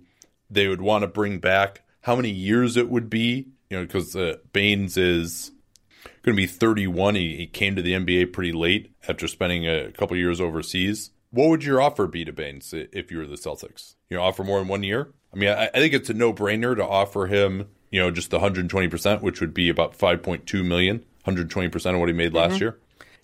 [0.49, 1.83] they would want to bring back.
[2.03, 5.53] How many years it would be, you know, because uh, Baynes is
[6.23, 7.15] going to be 31.
[7.15, 11.11] He, he, came to the NBA pretty late after spending a couple years overseas.
[11.31, 13.95] What would your offer be to Baynes if you were the Celtics?
[14.09, 15.13] You know, offer more in one year?
[15.33, 18.31] I mean, I, I think it's a no brainer to offer him, you know, just
[18.31, 22.63] the 120%, which would be about 5.2 million, 120% of what he made last mm-hmm.
[22.63, 22.79] year.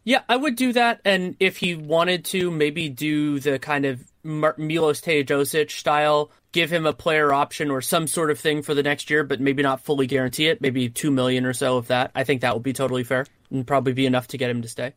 [0.04, 1.00] Yeah, I would do that.
[1.04, 6.86] And if he wanted to, maybe do the kind of Milos Teodosic style, give him
[6.86, 9.80] a player option or some sort of thing for the next year, but maybe not
[9.80, 10.60] fully guarantee it.
[10.60, 12.10] Maybe two million or so of that.
[12.14, 14.68] I think that would be totally fair and probably be enough to get him to
[14.68, 14.92] stay.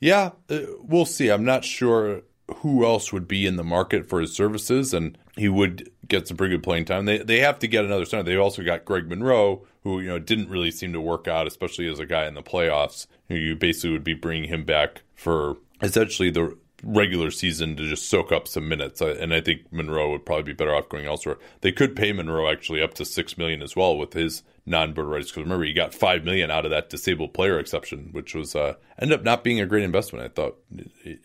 [0.00, 1.30] Yeah, uh, we'll see.
[1.30, 2.22] I'm not sure
[2.56, 6.36] who else would be in the market for his services, and he would get some
[6.36, 7.06] pretty good playing time.
[7.06, 8.22] They they have to get another center.
[8.22, 11.88] They've also got Greg Monroe, who you know didn't really seem to work out, especially
[11.88, 13.06] as a guy in the playoffs.
[13.28, 16.56] You basically would be bringing him back for essentially the
[16.86, 19.00] regular season to just soak up some minutes.
[19.00, 21.38] And I think Monroe would probably be better off going elsewhere.
[21.60, 25.30] They could pay Monroe actually up to six million as well with his non-bird rights.
[25.30, 28.74] Because remember, he got five million out of that disabled player exception, which was uh,
[28.98, 30.24] ended up not being a great investment.
[30.24, 30.58] I thought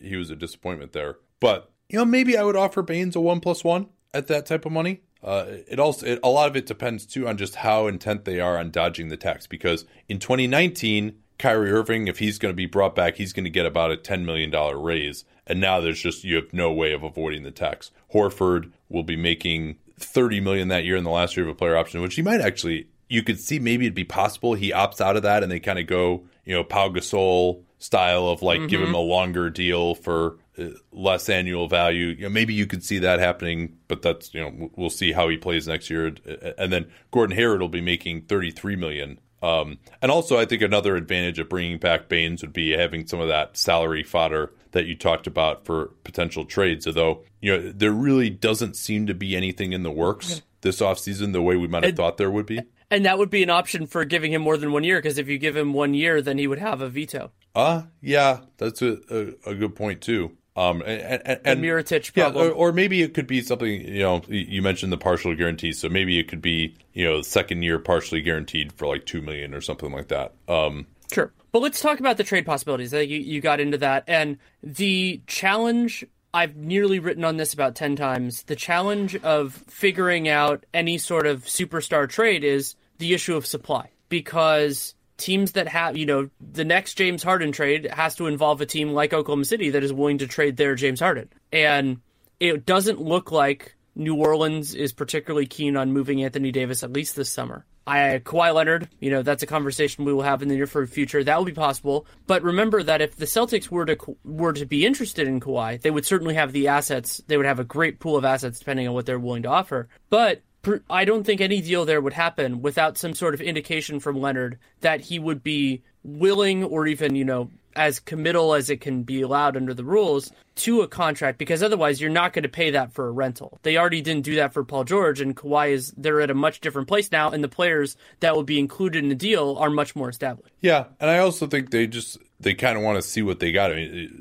[0.00, 1.16] he was a disappointment there.
[1.40, 4.66] But you know, maybe I would offer Baynes a one plus one at that type
[4.66, 5.02] of money.
[5.22, 8.40] Uh, it also it, a lot of it depends too on just how intent they
[8.40, 9.46] are on dodging the tax.
[9.46, 13.50] Because in 2019, Kyrie Irving, if he's going to be brought back, he's going to
[13.50, 14.50] get about a $10 million
[14.80, 15.24] raise.
[15.52, 17.90] And now there's just, you have no way of avoiding the tax.
[18.14, 21.76] Horford will be making 30 million that year in the last year of a player
[21.76, 25.14] option, which he might actually, you could see maybe it'd be possible he opts out
[25.14, 28.68] of that and they kind of go, you know, Pau Gasol style of like mm-hmm.
[28.68, 28.94] give him mm-hmm.
[28.94, 32.06] a longer deal for uh, less annual value.
[32.06, 35.28] You know, maybe you could see that happening, but that's, you know, we'll see how
[35.28, 36.14] he plays next year.
[36.56, 40.94] And then Gordon Hayward will be making 33 million um, and also, I think another
[40.94, 44.96] advantage of bringing back Baynes would be having some of that salary fodder that you
[44.96, 46.86] talked about for potential trades.
[46.86, 51.32] Although, you know, there really doesn't seem to be anything in the works this offseason
[51.32, 52.60] the way we might have and, thought there would be.
[52.90, 55.28] And that would be an option for giving him more than one year because if
[55.28, 57.30] you give him one year, then he would have a veto.
[57.54, 60.36] Uh, yeah, that's a, a, a good point, too.
[60.54, 62.44] Um, and, and, and Mirotic problem.
[62.44, 65.72] Yeah, or, or, maybe it could be something, you know, you mentioned the partial guarantee.
[65.72, 69.54] So maybe it could be, you know, second year partially guaranteed for like 2 million
[69.54, 70.34] or something like that.
[70.48, 71.32] Um, sure.
[71.52, 72.92] But let's talk about the trade possibilities.
[72.92, 74.04] You, you got into that.
[74.06, 78.44] And the challenge, I've nearly written on this about 10 times.
[78.44, 83.90] The challenge of figuring out any sort of superstar trade is the issue of supply
[84.08, 88.66] because teams that have, you know, the next James Harden trade has to involve a
[88.66, 91.28] team like Oklahoma City that is willing to trade their James Harden.
[91.52, 92.00] And
[92.40, 97.16] it doesn't look like New Orleans is particularly keen on moving Anthony Davis at least
[97.16, 97.64] this summer.
[97.86, 101.24] I Kawhi Leonard, you know, that's a conversation we will have in the near future.
[101.24, 102.06] That will be possible.
[102.26, 105.90] But remember that if the Celtics were to were to be interested in Kawhi, they
[105.90, 107.20] would certainly have the assets.
[107.26, 109.88] They would have a great pool of assets depending on what they're willing to offer.
[110.10, 110.42] But
[110.88, 114.58] I don't think any deal there would happen without some sort of indication from Leonard
[114.80, 119.22] that he would be willing or even, you know, as committal as it can be
[119.22, 122.92] allowed under the rules to a contract because otherwise you're not going to pay that
[122.92, 123.58] for a rental.
[123.62, 126.60] They already didn't do that for Paul George and Kawhi is they're at a much
[126.60, 129.96] different place now and the players that will be included in the deal are much
[129.96, 130.54] more established.
[130.60, 133.52] Yeah, and I also think they just they kind of want to see what they
[133.52, 133.72] got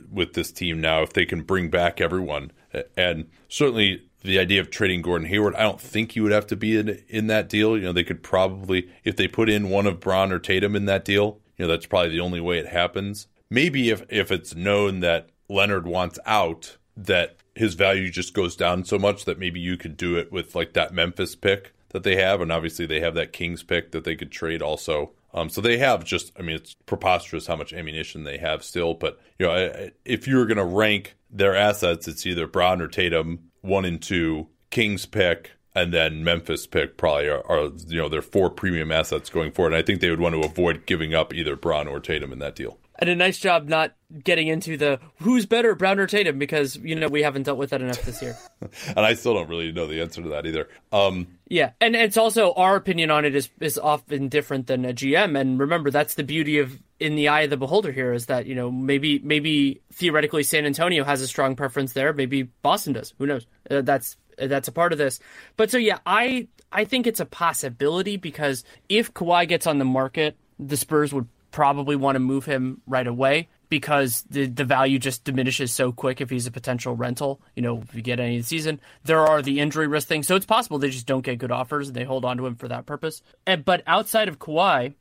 [0.09, 2.51] with this team now if they can bring back everyone
[2.95, 6.55] and certainly the idea of trading Gordon Hayward, I don't think you would have to
[6.55, 7.75] be in in that deal.
[7.75, 10.85] You know, they could probably if they put in one of Brown or Tatum in
[10.85, 13.27] that deal, you know, that's probably the only way it happens.
[13.51, 18.85] Maybe if if it's known that Leonard wants out, that his value just goes down
[18.85, 22.15] so much that maybe you could do it with like that Memphis pick that they
[22.15, 25.11] have, and obviously they have that Kings pick that they could trade also.
[25.33, 28.93] Um, so they have just, I mean, it's preposterous how much ammunition they have still.
[28.93, 33.51] But you know, if you're going to rank their assets, it's either Brown or Tatum
[33.61, 38.21] one and two, Kings pick, and then Memphis pick probably are, are, you know their
[38.21, 39.73] four premium assets going forward.
[39.73, 42.39] And I think they would want to avoid giving up either Brown or Tatum in
[42.39, 42.77] that deal.
[43.01, 46.95] And a nice job not getting into the who's better, Brown or Tatum, because you
[46.95, 48.37] know we haven't dealt with that enough this year.
[48.87, 50.69] and I still don't really know the answer to that either.
[50.91, 54.93] Um, yeah, and it's also our opinion on it is is often different than a
[54.93, 55.39] GM.
[55.39, 58.45] And remember, that's the beauty of in the eye of the beholder here is that
[58.45, 63.15] you know maybe maybe theoretically San Antonio has a strong preference there, maybe Boston does.
[63.17, 63.47] Who knows?
[63.69, 65.19] Uh, that's that's a part of this.
[65.57, 69.85] But so yeah, I I think it's a possibility because if Kawhi gets on the
[69.85, 74.99] market, the Spurs would probably want to move him right away because the the value
[74.99, 77.41] just diminishes so quick if he's a potential rental.
[77.55, 80.27] You know, if you get any of the season, there are the injury risk things,
[80.27, 82.55] so it's possible they just don't get good offers and they hold on to him
[82.55, 83.21] for that purpose.
[83.45, 84.93] And, but outside of Kawhi,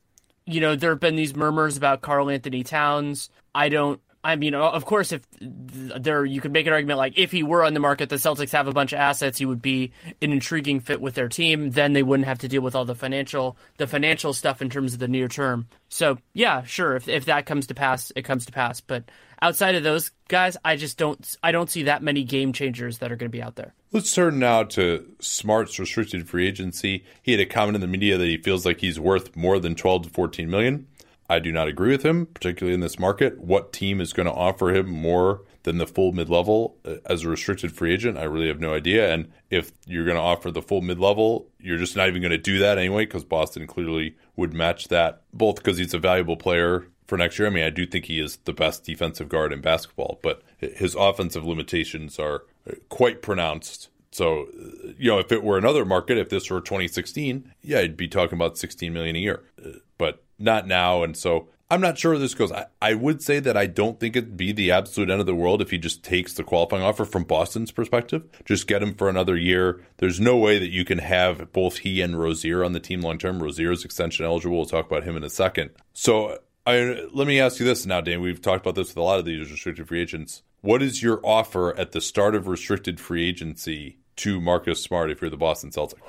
[0.46, 3.30] you know, there have been these murmurs about Karl-Anthony Towns.
[3.54, 7.32] I don't I mean, of course, if there, you could make an argument like if
[7.32, 9.92] he were on the market, the Celtics have a bunch of assets, he would be
[10.20, 11.70] an intriguing fit with their team.
[11.70, 14.92] Then they wouldn't have to deal with all the financial, the financial stuff in terms
[14.92, 15.68] of the near term.
[15.88, 18.80] So yeah, sure, if if that comes to pass, it comes to pass.
[18.80, 19.04] But
[19.40, 23.10] outside of those guys, I just don't, I don't see that many game changers that
[23.10, 23.74] are going to be out there.
[23.90, 27.04] Let's turn now to Smart's restricted free agency.
[27.22, 29.74] He had a comment in the media that he feels like he's worth more than
[29.74, 30.86] 12 to 14 million.
[31.30, 33.38] I do not agree with him, particularly in this market.
[33.38, 37.22] What team is going to offer him more than the full mid level uh, as
[37.22, 38.18] a restricted free agent?
[38.18, 39.14] I really have no idea.
[39.14, 42.32] And if you're going to offer the full mid level, you're just not even going
[42.32, 46.36] to do that anyway because Boston clearly would match that, both because he's a valuable
[46.36, 47.46] player for next year.
[47.46, 50.96] I mean, I do think he is the best defensive guard in basketball, but his
[50.96, 53.88] offensive limitations are uh, quite pronounced.
[54.10, 57.96] So, uh, you know, if it were another market, if this were 2016, yeah, I'd
[57.96, 59.44] be talking about 16 million a year.
[59.64, 61.02] Uh, but not now.
[61.02, 62.50] And so I'm not sure this goes.
[62.50, 65.34] I, I would say that I don't think it'd be the absolute end of the
[65.34, 68.24] world if he just takes the qualifying offer from Boston's perspective.
[68.44, 69.80] Just get him for another year.
[69.98, 73.18] There's no way that you can have both he and Rozier on the team long
[73.18, 73.40] term.
[73.40, 74.56] Rozier's extension eligible.
[74.56, 75.70] We'll talk about him in a second.
[75.92, 78.20] So I, let me ask you this now, Dan.
[78.20, 80.42] We've talked about this with a lot of these restricted free agents.
[80.62, 85.20] What is your offer at the start of restricted free agency to Marcus Smart if
[85.20, 86.00] you're the Boston Celtics?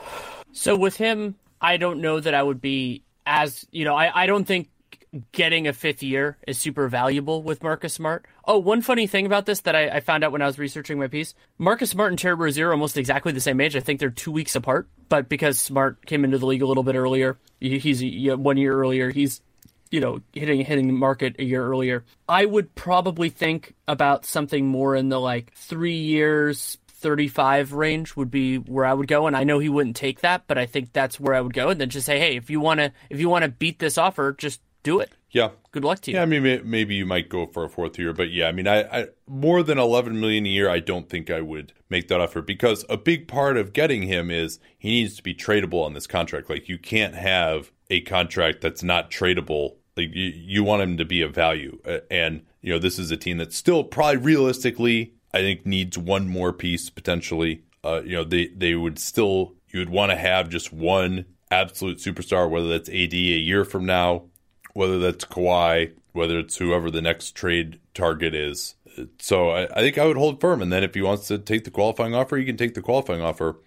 [0.52, 4.26] So with him, I don't know that I would be as you know, I, I
[4.26, 4.70] don't think
[5.34, 8.26] getting a fifth year is super valuable with Marcus Smart.
[8.46, 10.98] Oh, one funny thing about this that I, I, found out when I was researching
[10.98, 13.76] my piece Marcus Smart and Terry Rozier are almost exactly the same age.
[13.76, 16.84] I think they're two weeks apart, but because Smart came into the league a little
[16.84, 18.02] bit earlier, he's
[18.36, 19.42] one year earlier, he's
[19.90, 22.06] you know hitting hitting the market a year earlier.
[22.30, 28.32] I would probably think about something more in the like three years, 35 range would
[28.32, 30.94] be where I would go and I know he wouldn't take that but I think
[30.94, 33.20] that's where I would go and then just say hey if you want to if
[33.20, 35.12] you want to beat this offer just do it.
[35.30, 35.52] Yeah.
[35.72, 36.18] Good luck to you.
[36.18, 38.68] Yeah I mean maybe you might go for a fourth year but yeah I mean
[38.68, 42.22] I, I more than 11 million a year I don't think I would make that
[42.22, 45.94] offer because a big part of getting him is he needs to be tradable on
[45.94, 46.50] this contract.
[46.50, 49.76] Like you can't have a contract that's not tradable.
[49.98, 53.10] Like you, you want him to be a value uh, and you know this is
[53.10, 57.64] a team that's still probably realistically I think needs one more piece potentially.
[57.84, 61.98] Uh, you know, they they would still you would want to have just one absolute
[61.98, 64.24] superstar, whether that's AD a year from now,
[64.74, 68.76] whether that's Kawhi, whether it's whoever the next trade target is.
[69.20, 71.64] So I, I think I would hold firm, and then if he wants to take
[71.64, 73.58] the qualifying offer, he can take the qualifying offer.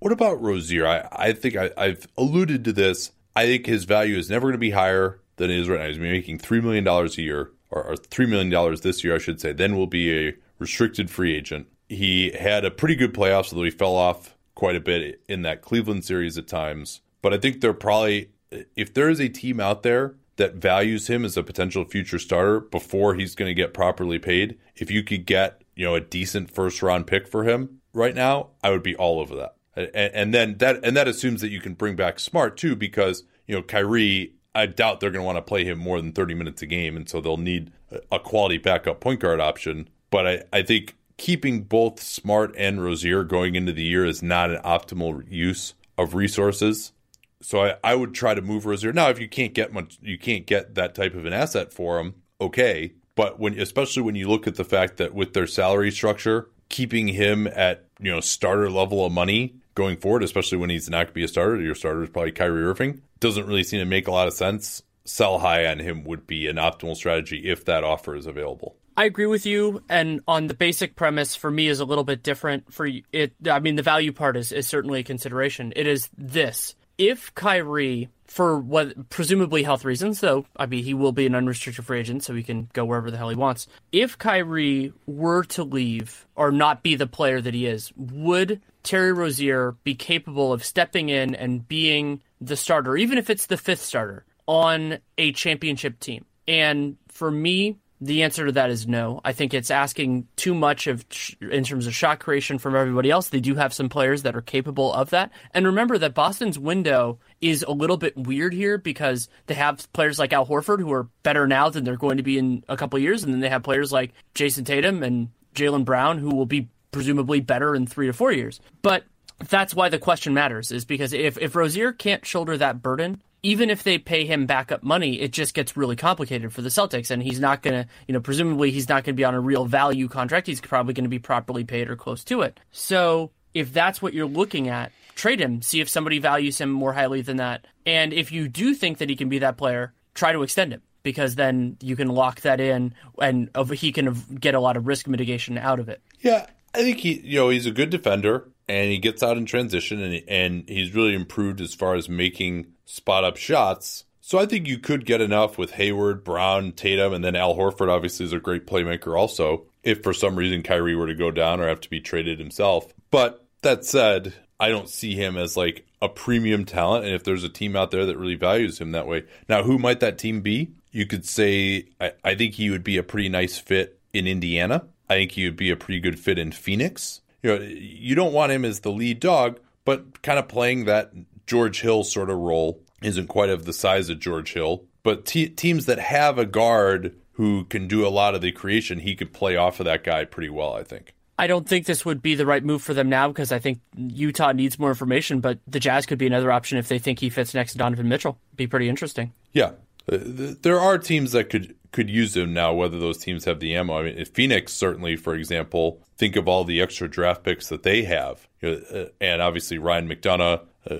[0.00, 0.86] What about Rozier?
[0.86, 3.12] I, I think I, I've alluded to this.
[3.36, 5.86] I think his value is never going to be higher than it is right now.
[5.86, 9.18] He's making three million dollars a year, or, or three million dollars this year, I
[9.18, 9.52] should say.
[9.52, 11.66] Then will be a restricted free agent.
[11.88, 15.62] He had a pretty good playoffs, although he fell off quite a bit in that
[15.62, 17.00] Cleveland series at times.
[17.20, 18.30] But I think they're probably,
[18.76, 22.60] if there is a team out there that values him as a potential future starter
[22.60, 26.50] before he's going to get properly paid, if you could get, you know, a decent
[26.50, 29.56] first round pick for him right now, I would be all over that.
[29.74, 33.24] And, and then that, and that assumes that you can bring back Smart too, because,
[33.46, 36.34] you know, Kyrie, I doubt they're going to want to play him more than 30
[36.34, 36.96] minutes a game.
[36.96, 37.72] And so they'll need
[38.10, 39.88] a quality backup point guard option.
[40.12, 44.50] But I, I think keeping both Smart and Rozier going into the year is not
[44.50, 46.92] an optimal use of resources.
[47.40, 48.92] So I, I would try to move Rozier.
[48.92, 51.98] Now, if you can't get much, you can't get that type of an asset for
[51.98, 52.14] him.
[52.40, 56.50] Okay, but when especially when you look at the fact that with their salary structure,
[56.68, 60.98] keeping him at you know starter level of money going forward, especially when he's not
[60.98, 63.86] going to be a starter, your starter is probably Kyrie Irving, doesn't really seem to
[63.86, 64.82] make a lot of sense.
[65.04, 68.76] Sell high on him would be an optimal strategy if that offer is available.
[68.96, 72.22] I agree with you, and on the basic premise for me is a little bit
[72.22, 72.72] different.
[72.72, 75.72] For it, I mean, the value part is, is certainly a consideration.
[75.76, 81.12] It is this: if Kyrie, for what presumably health reasons, though, I mean, he will
[81.12, 83.66] be an unrestricted free agent, so he can go wherever the hell he wants.
[83.92, 89.12] If Kyrie were to leave or not be the player that he is, would Terry
[89.12, 93.82] Rozier be capable of stepping in and being the starter, even if it's the fifth
[93.82, 96.26] starter on a championship team?
[96.48, 99.20] And for me, the answer to that is no.
[99.24, 101.04] I think it's asking too much of
[101.40, 103.28] in terms of shot creation from everybody else.
[103.28, 105.30] They do have some players that are capable of that.
[105.54, 110.18] And remember that Boston's window is a little bit weird here because they have players
[110.18, 112.98] like Al Horford who are better now than they're going to be in a couple
[112.98, 116.68] years, and then they have players like Jayson Tatum and Jaylen Brown who will be
[116.90, 118.60] presumably better in three to four years.
[118.82, 119.04] But
[119.48, 123.70] that's why the question matters is because if, if Rozier can't shoulder that burden, even
[123.70, 127.10] if they pay him backup money, it just gets really complicated for the Celtics.
[127.10, 129.40] And he's not going to, you know, presumably he's not going to be on a
[129.40, 130.46] real value contract.
[130.46, 132.60] He's probably going to be properly paid or close to it.
[132.70, 136.92] So if that's what you're looking at, trade him, see if somebody values him more
[136.92, 137.66] highly than that.
[137.84, 140.82] And if you do think that he can be that player, try to extend him
[141.02, 145.08] because then you can lock that in and he can get a lot of risk
[145.08, 146.00] mitigation out of it.
[146.20, 149.46] Yeah, I think he, you know, he's a good defender and he gets out in
[149.46, 154.04] transition and and he's really improved as far as making spot up shots.
[154.20, 157.88] So I think you could get enough with Hayward, Brown, Tatum, and then Al Horford
[157.88, 159.66] obviously is a great playmaker also.
[159.82, 162.92] If for some reason Kyrie were to go down or have to be traded himself.
[163.10, 167.04] But that said, I don't see him as like a premium talent.
[167.04, 169.78] And if there's a team out there that really values him that way, now who
[169.78, 170.72] might that team be?
[170.92, 174.84] you could say I, I think he would be a pretty nice fit in Indiana.
[175.10, 177.20] I think he would be a pretty good fit in Phoenix.
[177.42, 181.12] You know, you don't want him as the lead dog, but kind of playing that
[181.46, 184.84] George Hill sort of role isn't quite of the size of George Hill.
[185.02, 189.00] But te- teams that have a guard who can do a lot of the creation,
[189.00, 191.14] he could play off of that guy pretty well, I think.
[191.38, 193.80] I don't think this would be the right move for them now because I think
[193.96, 197.30] Utah needs more information, but the Jazz could be another option if they think he
[197.30, 198.38] fits next to Donovan Mitchell.
[198.54, 199.32] Be pretty interesting.
[199.52, 199.72] Yeah.
[200.10, 200.18] Uh,
[200.62, 203.98] there are teams that could could use him now, whether those teams have the ammo.
[203.98, 208.04] I mean, Phoenix certainly, for example, think of all the extra draft picks that they
[208.04, 210.98] have, uh, and obviously Ryan McDonough uh,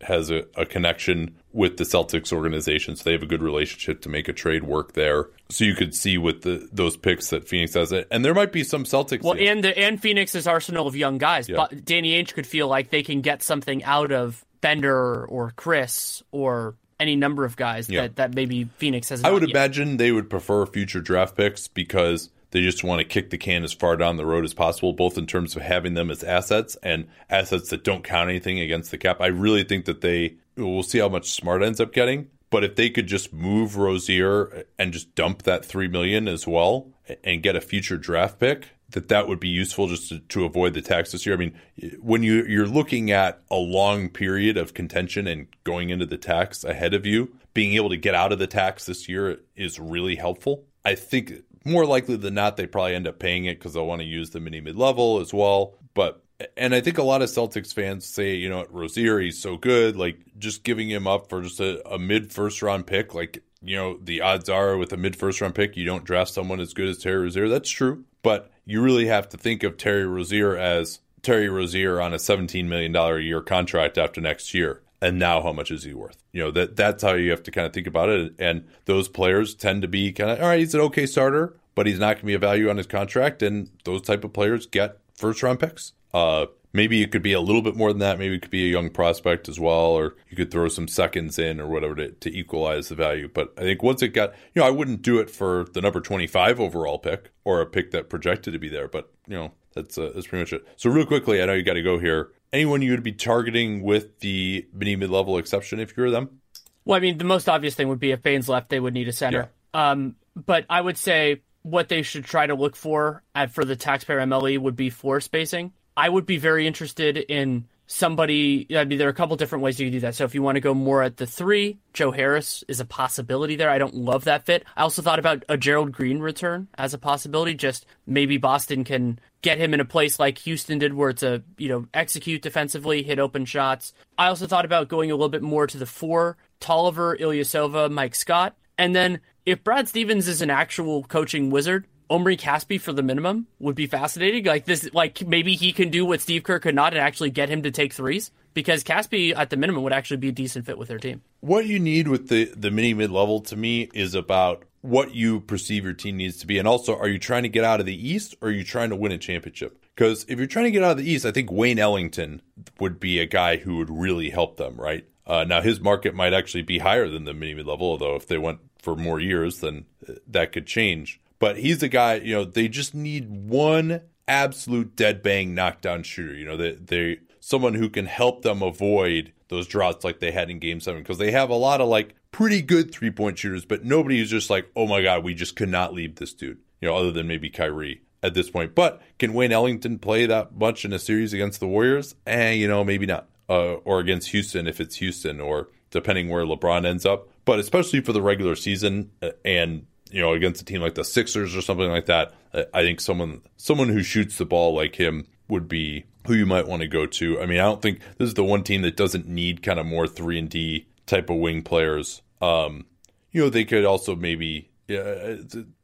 [0.00, 4.08] has a, a, connection with the Celtics organization, so they have a good relationship to
[4.08, 5.28] make a trade work there.
[5.50, 8.52] So you could see with the those picks that Phoenix has, it, and there might
[8.52, 9.22] be some Celtics.
[9.22, 11.48] Well, and the, and Phoenix's arsenal of young guys.
[11.48, 11.56] Yeah.
[11.56, 16.22] But Danny Ainge could feel like they can get something out of Bender or Chriss
[16.32, 18.02] or any number of guys Yeah.
[18.02, 19.24] that, that maybe Phoenix has.
[19.24, 19.50] I would yet.
[19.50, 23.64] imagine they would prefer future draft picks because they just want to kick the can
[23.64, 26.76] as far down the road as possible, both in terms of having them as assets
[26.82, 29.20] and assets that don't count anything against the cap.
[29.20, 32.76] I really think that they we'll see how much Smart ends up getting, but if
[32.76, 36.88] they could just move Rozier and just dump that three million as well
[37.22, 40.74] and get a future draft pick, that that would be useful just to, to avoid
[40.74, 41.34] the tax this year.
[41.34, 41.54] I mean,
[42.00, 46.64] when you you're looking at a long period of contention and going into the tax
[46.64, 50.16] ahead of you, being able to get out of the tax this year is really
[50.16, 50.64] helpful.
[50.84, 54.00] I think more likely than not, they probably end up paying it because they'll want
[54.00, 55.74] to use the mini mid level as well.
[55.94, 56.22] But
[56.56, 59.96] and I think a lot of Celtics fans say, you know, Rozier, he's so good,
[59.96, 63.76] like just giving him up for just a, a mid first round pick, like you
[63.76, 66.74] know, the odds are with a mid first round pick, you don't draft someone as
[66.74, 67.48] good as Terry Rozier.
[67.48, 72.14] That's true, but you really have to think of Terry Rozier as Terry Rozier on
[72.14, 74.82] a seventeen million dollar a year contract after next year.
[75.00, 76.16] And now, how much is he worth?
[76.32, 78.34] You know that that's how you have to kind of think about it.
[78.38, 80.58] And those players tend to be kind of all right.
[80.58, 83.42] He's an okay starter, but he's not going to be a value on his contract.
[83.42, 85.92] And those type of players get first round picks.
[86.12, 88.18] Uh, maybe it could be a little bit more than that.
[88.18, 91.38] Maybe it could be a young prospect as well, or you could throw some seconds
[91.38, 93.28] in or whatever to, to equalize the value.
[93.32, 96.00] But I think once it got, you know, I wouldn't do it for the number
[96.00, 98.88] 25 overall pick or a pick that projected to be there.
[98.88, 100.66] But, you know, that's, uh, that's pretty much it.
[100.76, 102.30] So, real quickly, I know you got to go here.
[102.52, 106.40] Anyone you would be targeting with the mini mid level exception if you were them?
[106.84, 109.08] Well, I mean, the most obvious thing would be if Baynes left, they would need
[109.08, 109.50] a center.
[109.74, 113.76] Um, but I would say what they should try to look for at, for the
[113.76, 115.72] taxpayer MLE would be floor spacing.
[115.96, 118.66] I would be very interested in somebody.
[118.76, 120.14] I mean, there are a couple different ways you can do that.
[120.14, 123.56] So if you want to go more at the three, Joe Harris is a possibility
[123.56, 123.70] there.
[123.70, 124.64] I don't love that fit.
[124.76, 127.54] I also thought about a Gerald Green return as a possibility.
[127.54, 131.42] Just maybe Boston can get him in a place like Houston did, where it's a
[131.56, 133.92] you know execute defensively, hit open shots.
[134.16, 138.14] I also thought about going a little bit more to the four: Tolliver, Ilyasova, Mike
[138.14, 143.02] Scott, and then if Brad Stevens is an actual coaching wizard, Omri Caspi for the
[143.02, 144.44] minimum would be fascinating.
[144.44, 147.48] Like this, like maybe he can do what Steve Kerr could not and actually get
[147.48, 150.78] him to take threes because Caspi at the minimum would actually be a decent fit
[150.78, 151.22] with their team.
[151.40, 155.40] What you need with the the mini mid level to me is about what you
[155.40, 157.86] perceive your team needs to be, and also are you trying to get out of
[157.86, 159.84] the East or are you trying to win a championship?
[159.94, 162.40] Because if you're trying to get out of the East, I think Wayne Ellington
[162.78, 165.04] would be a guy who would really help them, right?
[165.26, 168.26] Uh, now his market might actually be higher than the mini mid level, although if
[168.26, 169.84] they went for more years, then
[170.26, 171.20] that could change.
[171.38, 176.34] But he's a guy, you know, they just need one absolute dead bang knockdown shooter.
[176.34, 180.50] You know, they they someone who can help them avoid those droughts like they had
[180.50, 181.02] in game seven.
[181.02, 184.30] Because they have a lot of like pretty good three point shooters, but nobody is
[184.30, 186.58] just like, oh my god, we just could not leave this dude.
[186.80, 188.74] You know, other than maybe Kyrie at this point.
[188.74, 192.14] But can Wayne Ellington play that much in a series against the Warriors?
[192.26, 193.28] Eh, you know, maybe not.
[193.48, 197.28] Uh, or against Houston if it's Houston, or depending where LeBron ends up.
[197.46, 201.04] But especially for the regular season uh, and you know against a team like the
[201.04, 204.96] Sixers or something like that, uh, I think someone someone who shoots the ball like
[204.96, 207.40] him would be who you might want to go to.
[207.40, 209.86] I mean, I don't think this is the one team that doesn't need kind of
[209.86, 212.22] more three and D type of wing players.
[212.40, 212.86] Um,
[213.32, 215.36] you know, they could also maybe yeah,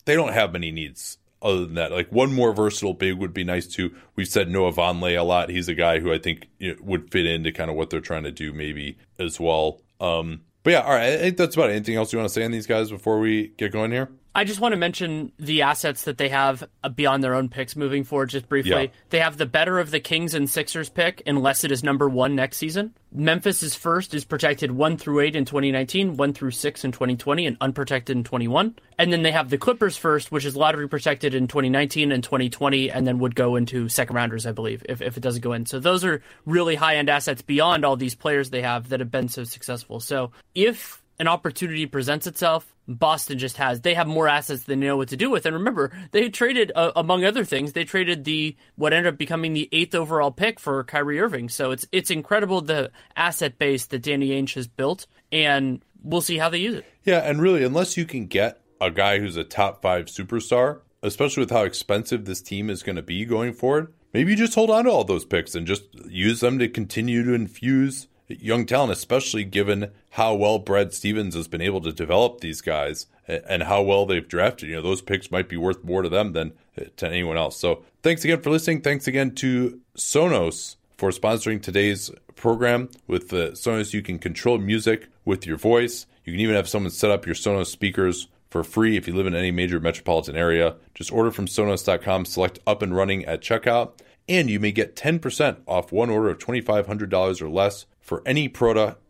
[0.04, 1.92] they don't have many needs other than that.
[1.92, 3.94] Like one more versatile big would be nice too.
[4.16, 5.50] We've said Noah Vonleh a lot.
[5.50, 8.00] He's a guy who I think you know, would fit into kind of what they're
[8.00, 9.82] trying to do maybe as well.
[10.00, 11.12] Um, but yeah, all right.
[11.12, 11.74] I think that's about it.
[11.74, 14.10] Anything else you want to say on these guys before we get going here?
[14.36, 17.76] I just want to mention the assets that they have uh, beyond their own picks
[17.76, 18.72] moving forward, just briefly.
[18.72, 18.86] Yeah.
[19.10, 22.34] They have the better of the Kings and Sixers pick, unless it is number one
[22.34, 22.94] next season.
[23.12, 27.56] Memphis's first is protected one through eight in 2019, one through six in 2020, and
[27.60, 28.74] unprotected in 21.
[28.98, 32.90] And then they have the Clippers first, which is lottery protected in 2019 and 2020,
[32.90, 35.66] and then would go into second rounders, I believe, if, if it doesn't go in.
[35.66, 39.12] So those are really high end assets beyond all these players they have that have
[39.12, 40.00] been so successful.
[40.00, 43.80] So if an opportunity presents itself, Boston just has.
[43.80, 45.46] They have more assets than they know what to do with.
[45.46, 49.54] And remember, they traded, uh, among other things, they traded the what ended up becoming
[49.54, 51.48] the eighth overall pick for Kyrie Irving.
[51.48, 56.38] So it's it's incredible the asset base that Danny Ainge has built, and we'll see
[56.38, 56.84] how they use it.
[57.04, 61.42] Yeah, and really, unless you can get a guy who's a top five superstar, especially
[61.42, 64.70] with how expensive this team is going to be going forward, maybe you just hold
[64.70, 68.92] on to all those picks and just use them to continue to infuse young talent,
[68.92, 73.82] especially given how well Brad Stevens has been able to develop these guys and how
[73.82, 74.68] well they've drafted.
[74.68, 77.58] You know, those picks might be worth more to them than uh, to anyone else.
[77.58, 78.82] So thanks again for listening.
[78.82, 82.90] Thanks again to Sonos for sponsoring today's program.
[83.08, 86.06] With the Sonos, you can control music with your voice.
[86.24, 89.26] You can even have someone set up your Sonos speakers for free if you live
[89.26, 90.76] in any major metropolitan area.
[90.94, 93.98] Just order from Sonos.com, select up and running at checkout,
[94.28, 99.00] and you may get 10% off one order of $2,500 or less for any product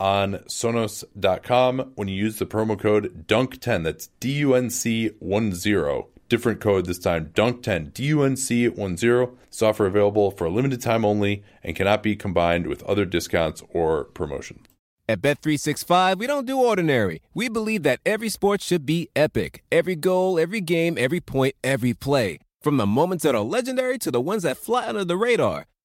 [0.00, 3.84] on Sonos.com when you use the promo code DUNC10.
[3.84, 6.04] That's D U N C 10.
[6.28, 8.96] Different code this time, DUNC10, D U N C 10.
[8.96, 13.62] This offer available for a limited time only and cannot be combined with other discounts
[13.70, 14.66] or promotions.
[15.06, 17.20] At Bet365, we don't do ordinary.
[17.34, 19.62] We believe that every sport should be epic.
[19.70, 22.38] Every goal, every game, every point, every play.
[22.62, 25.66] From the moments that are legendary to the ones that fly under the radar.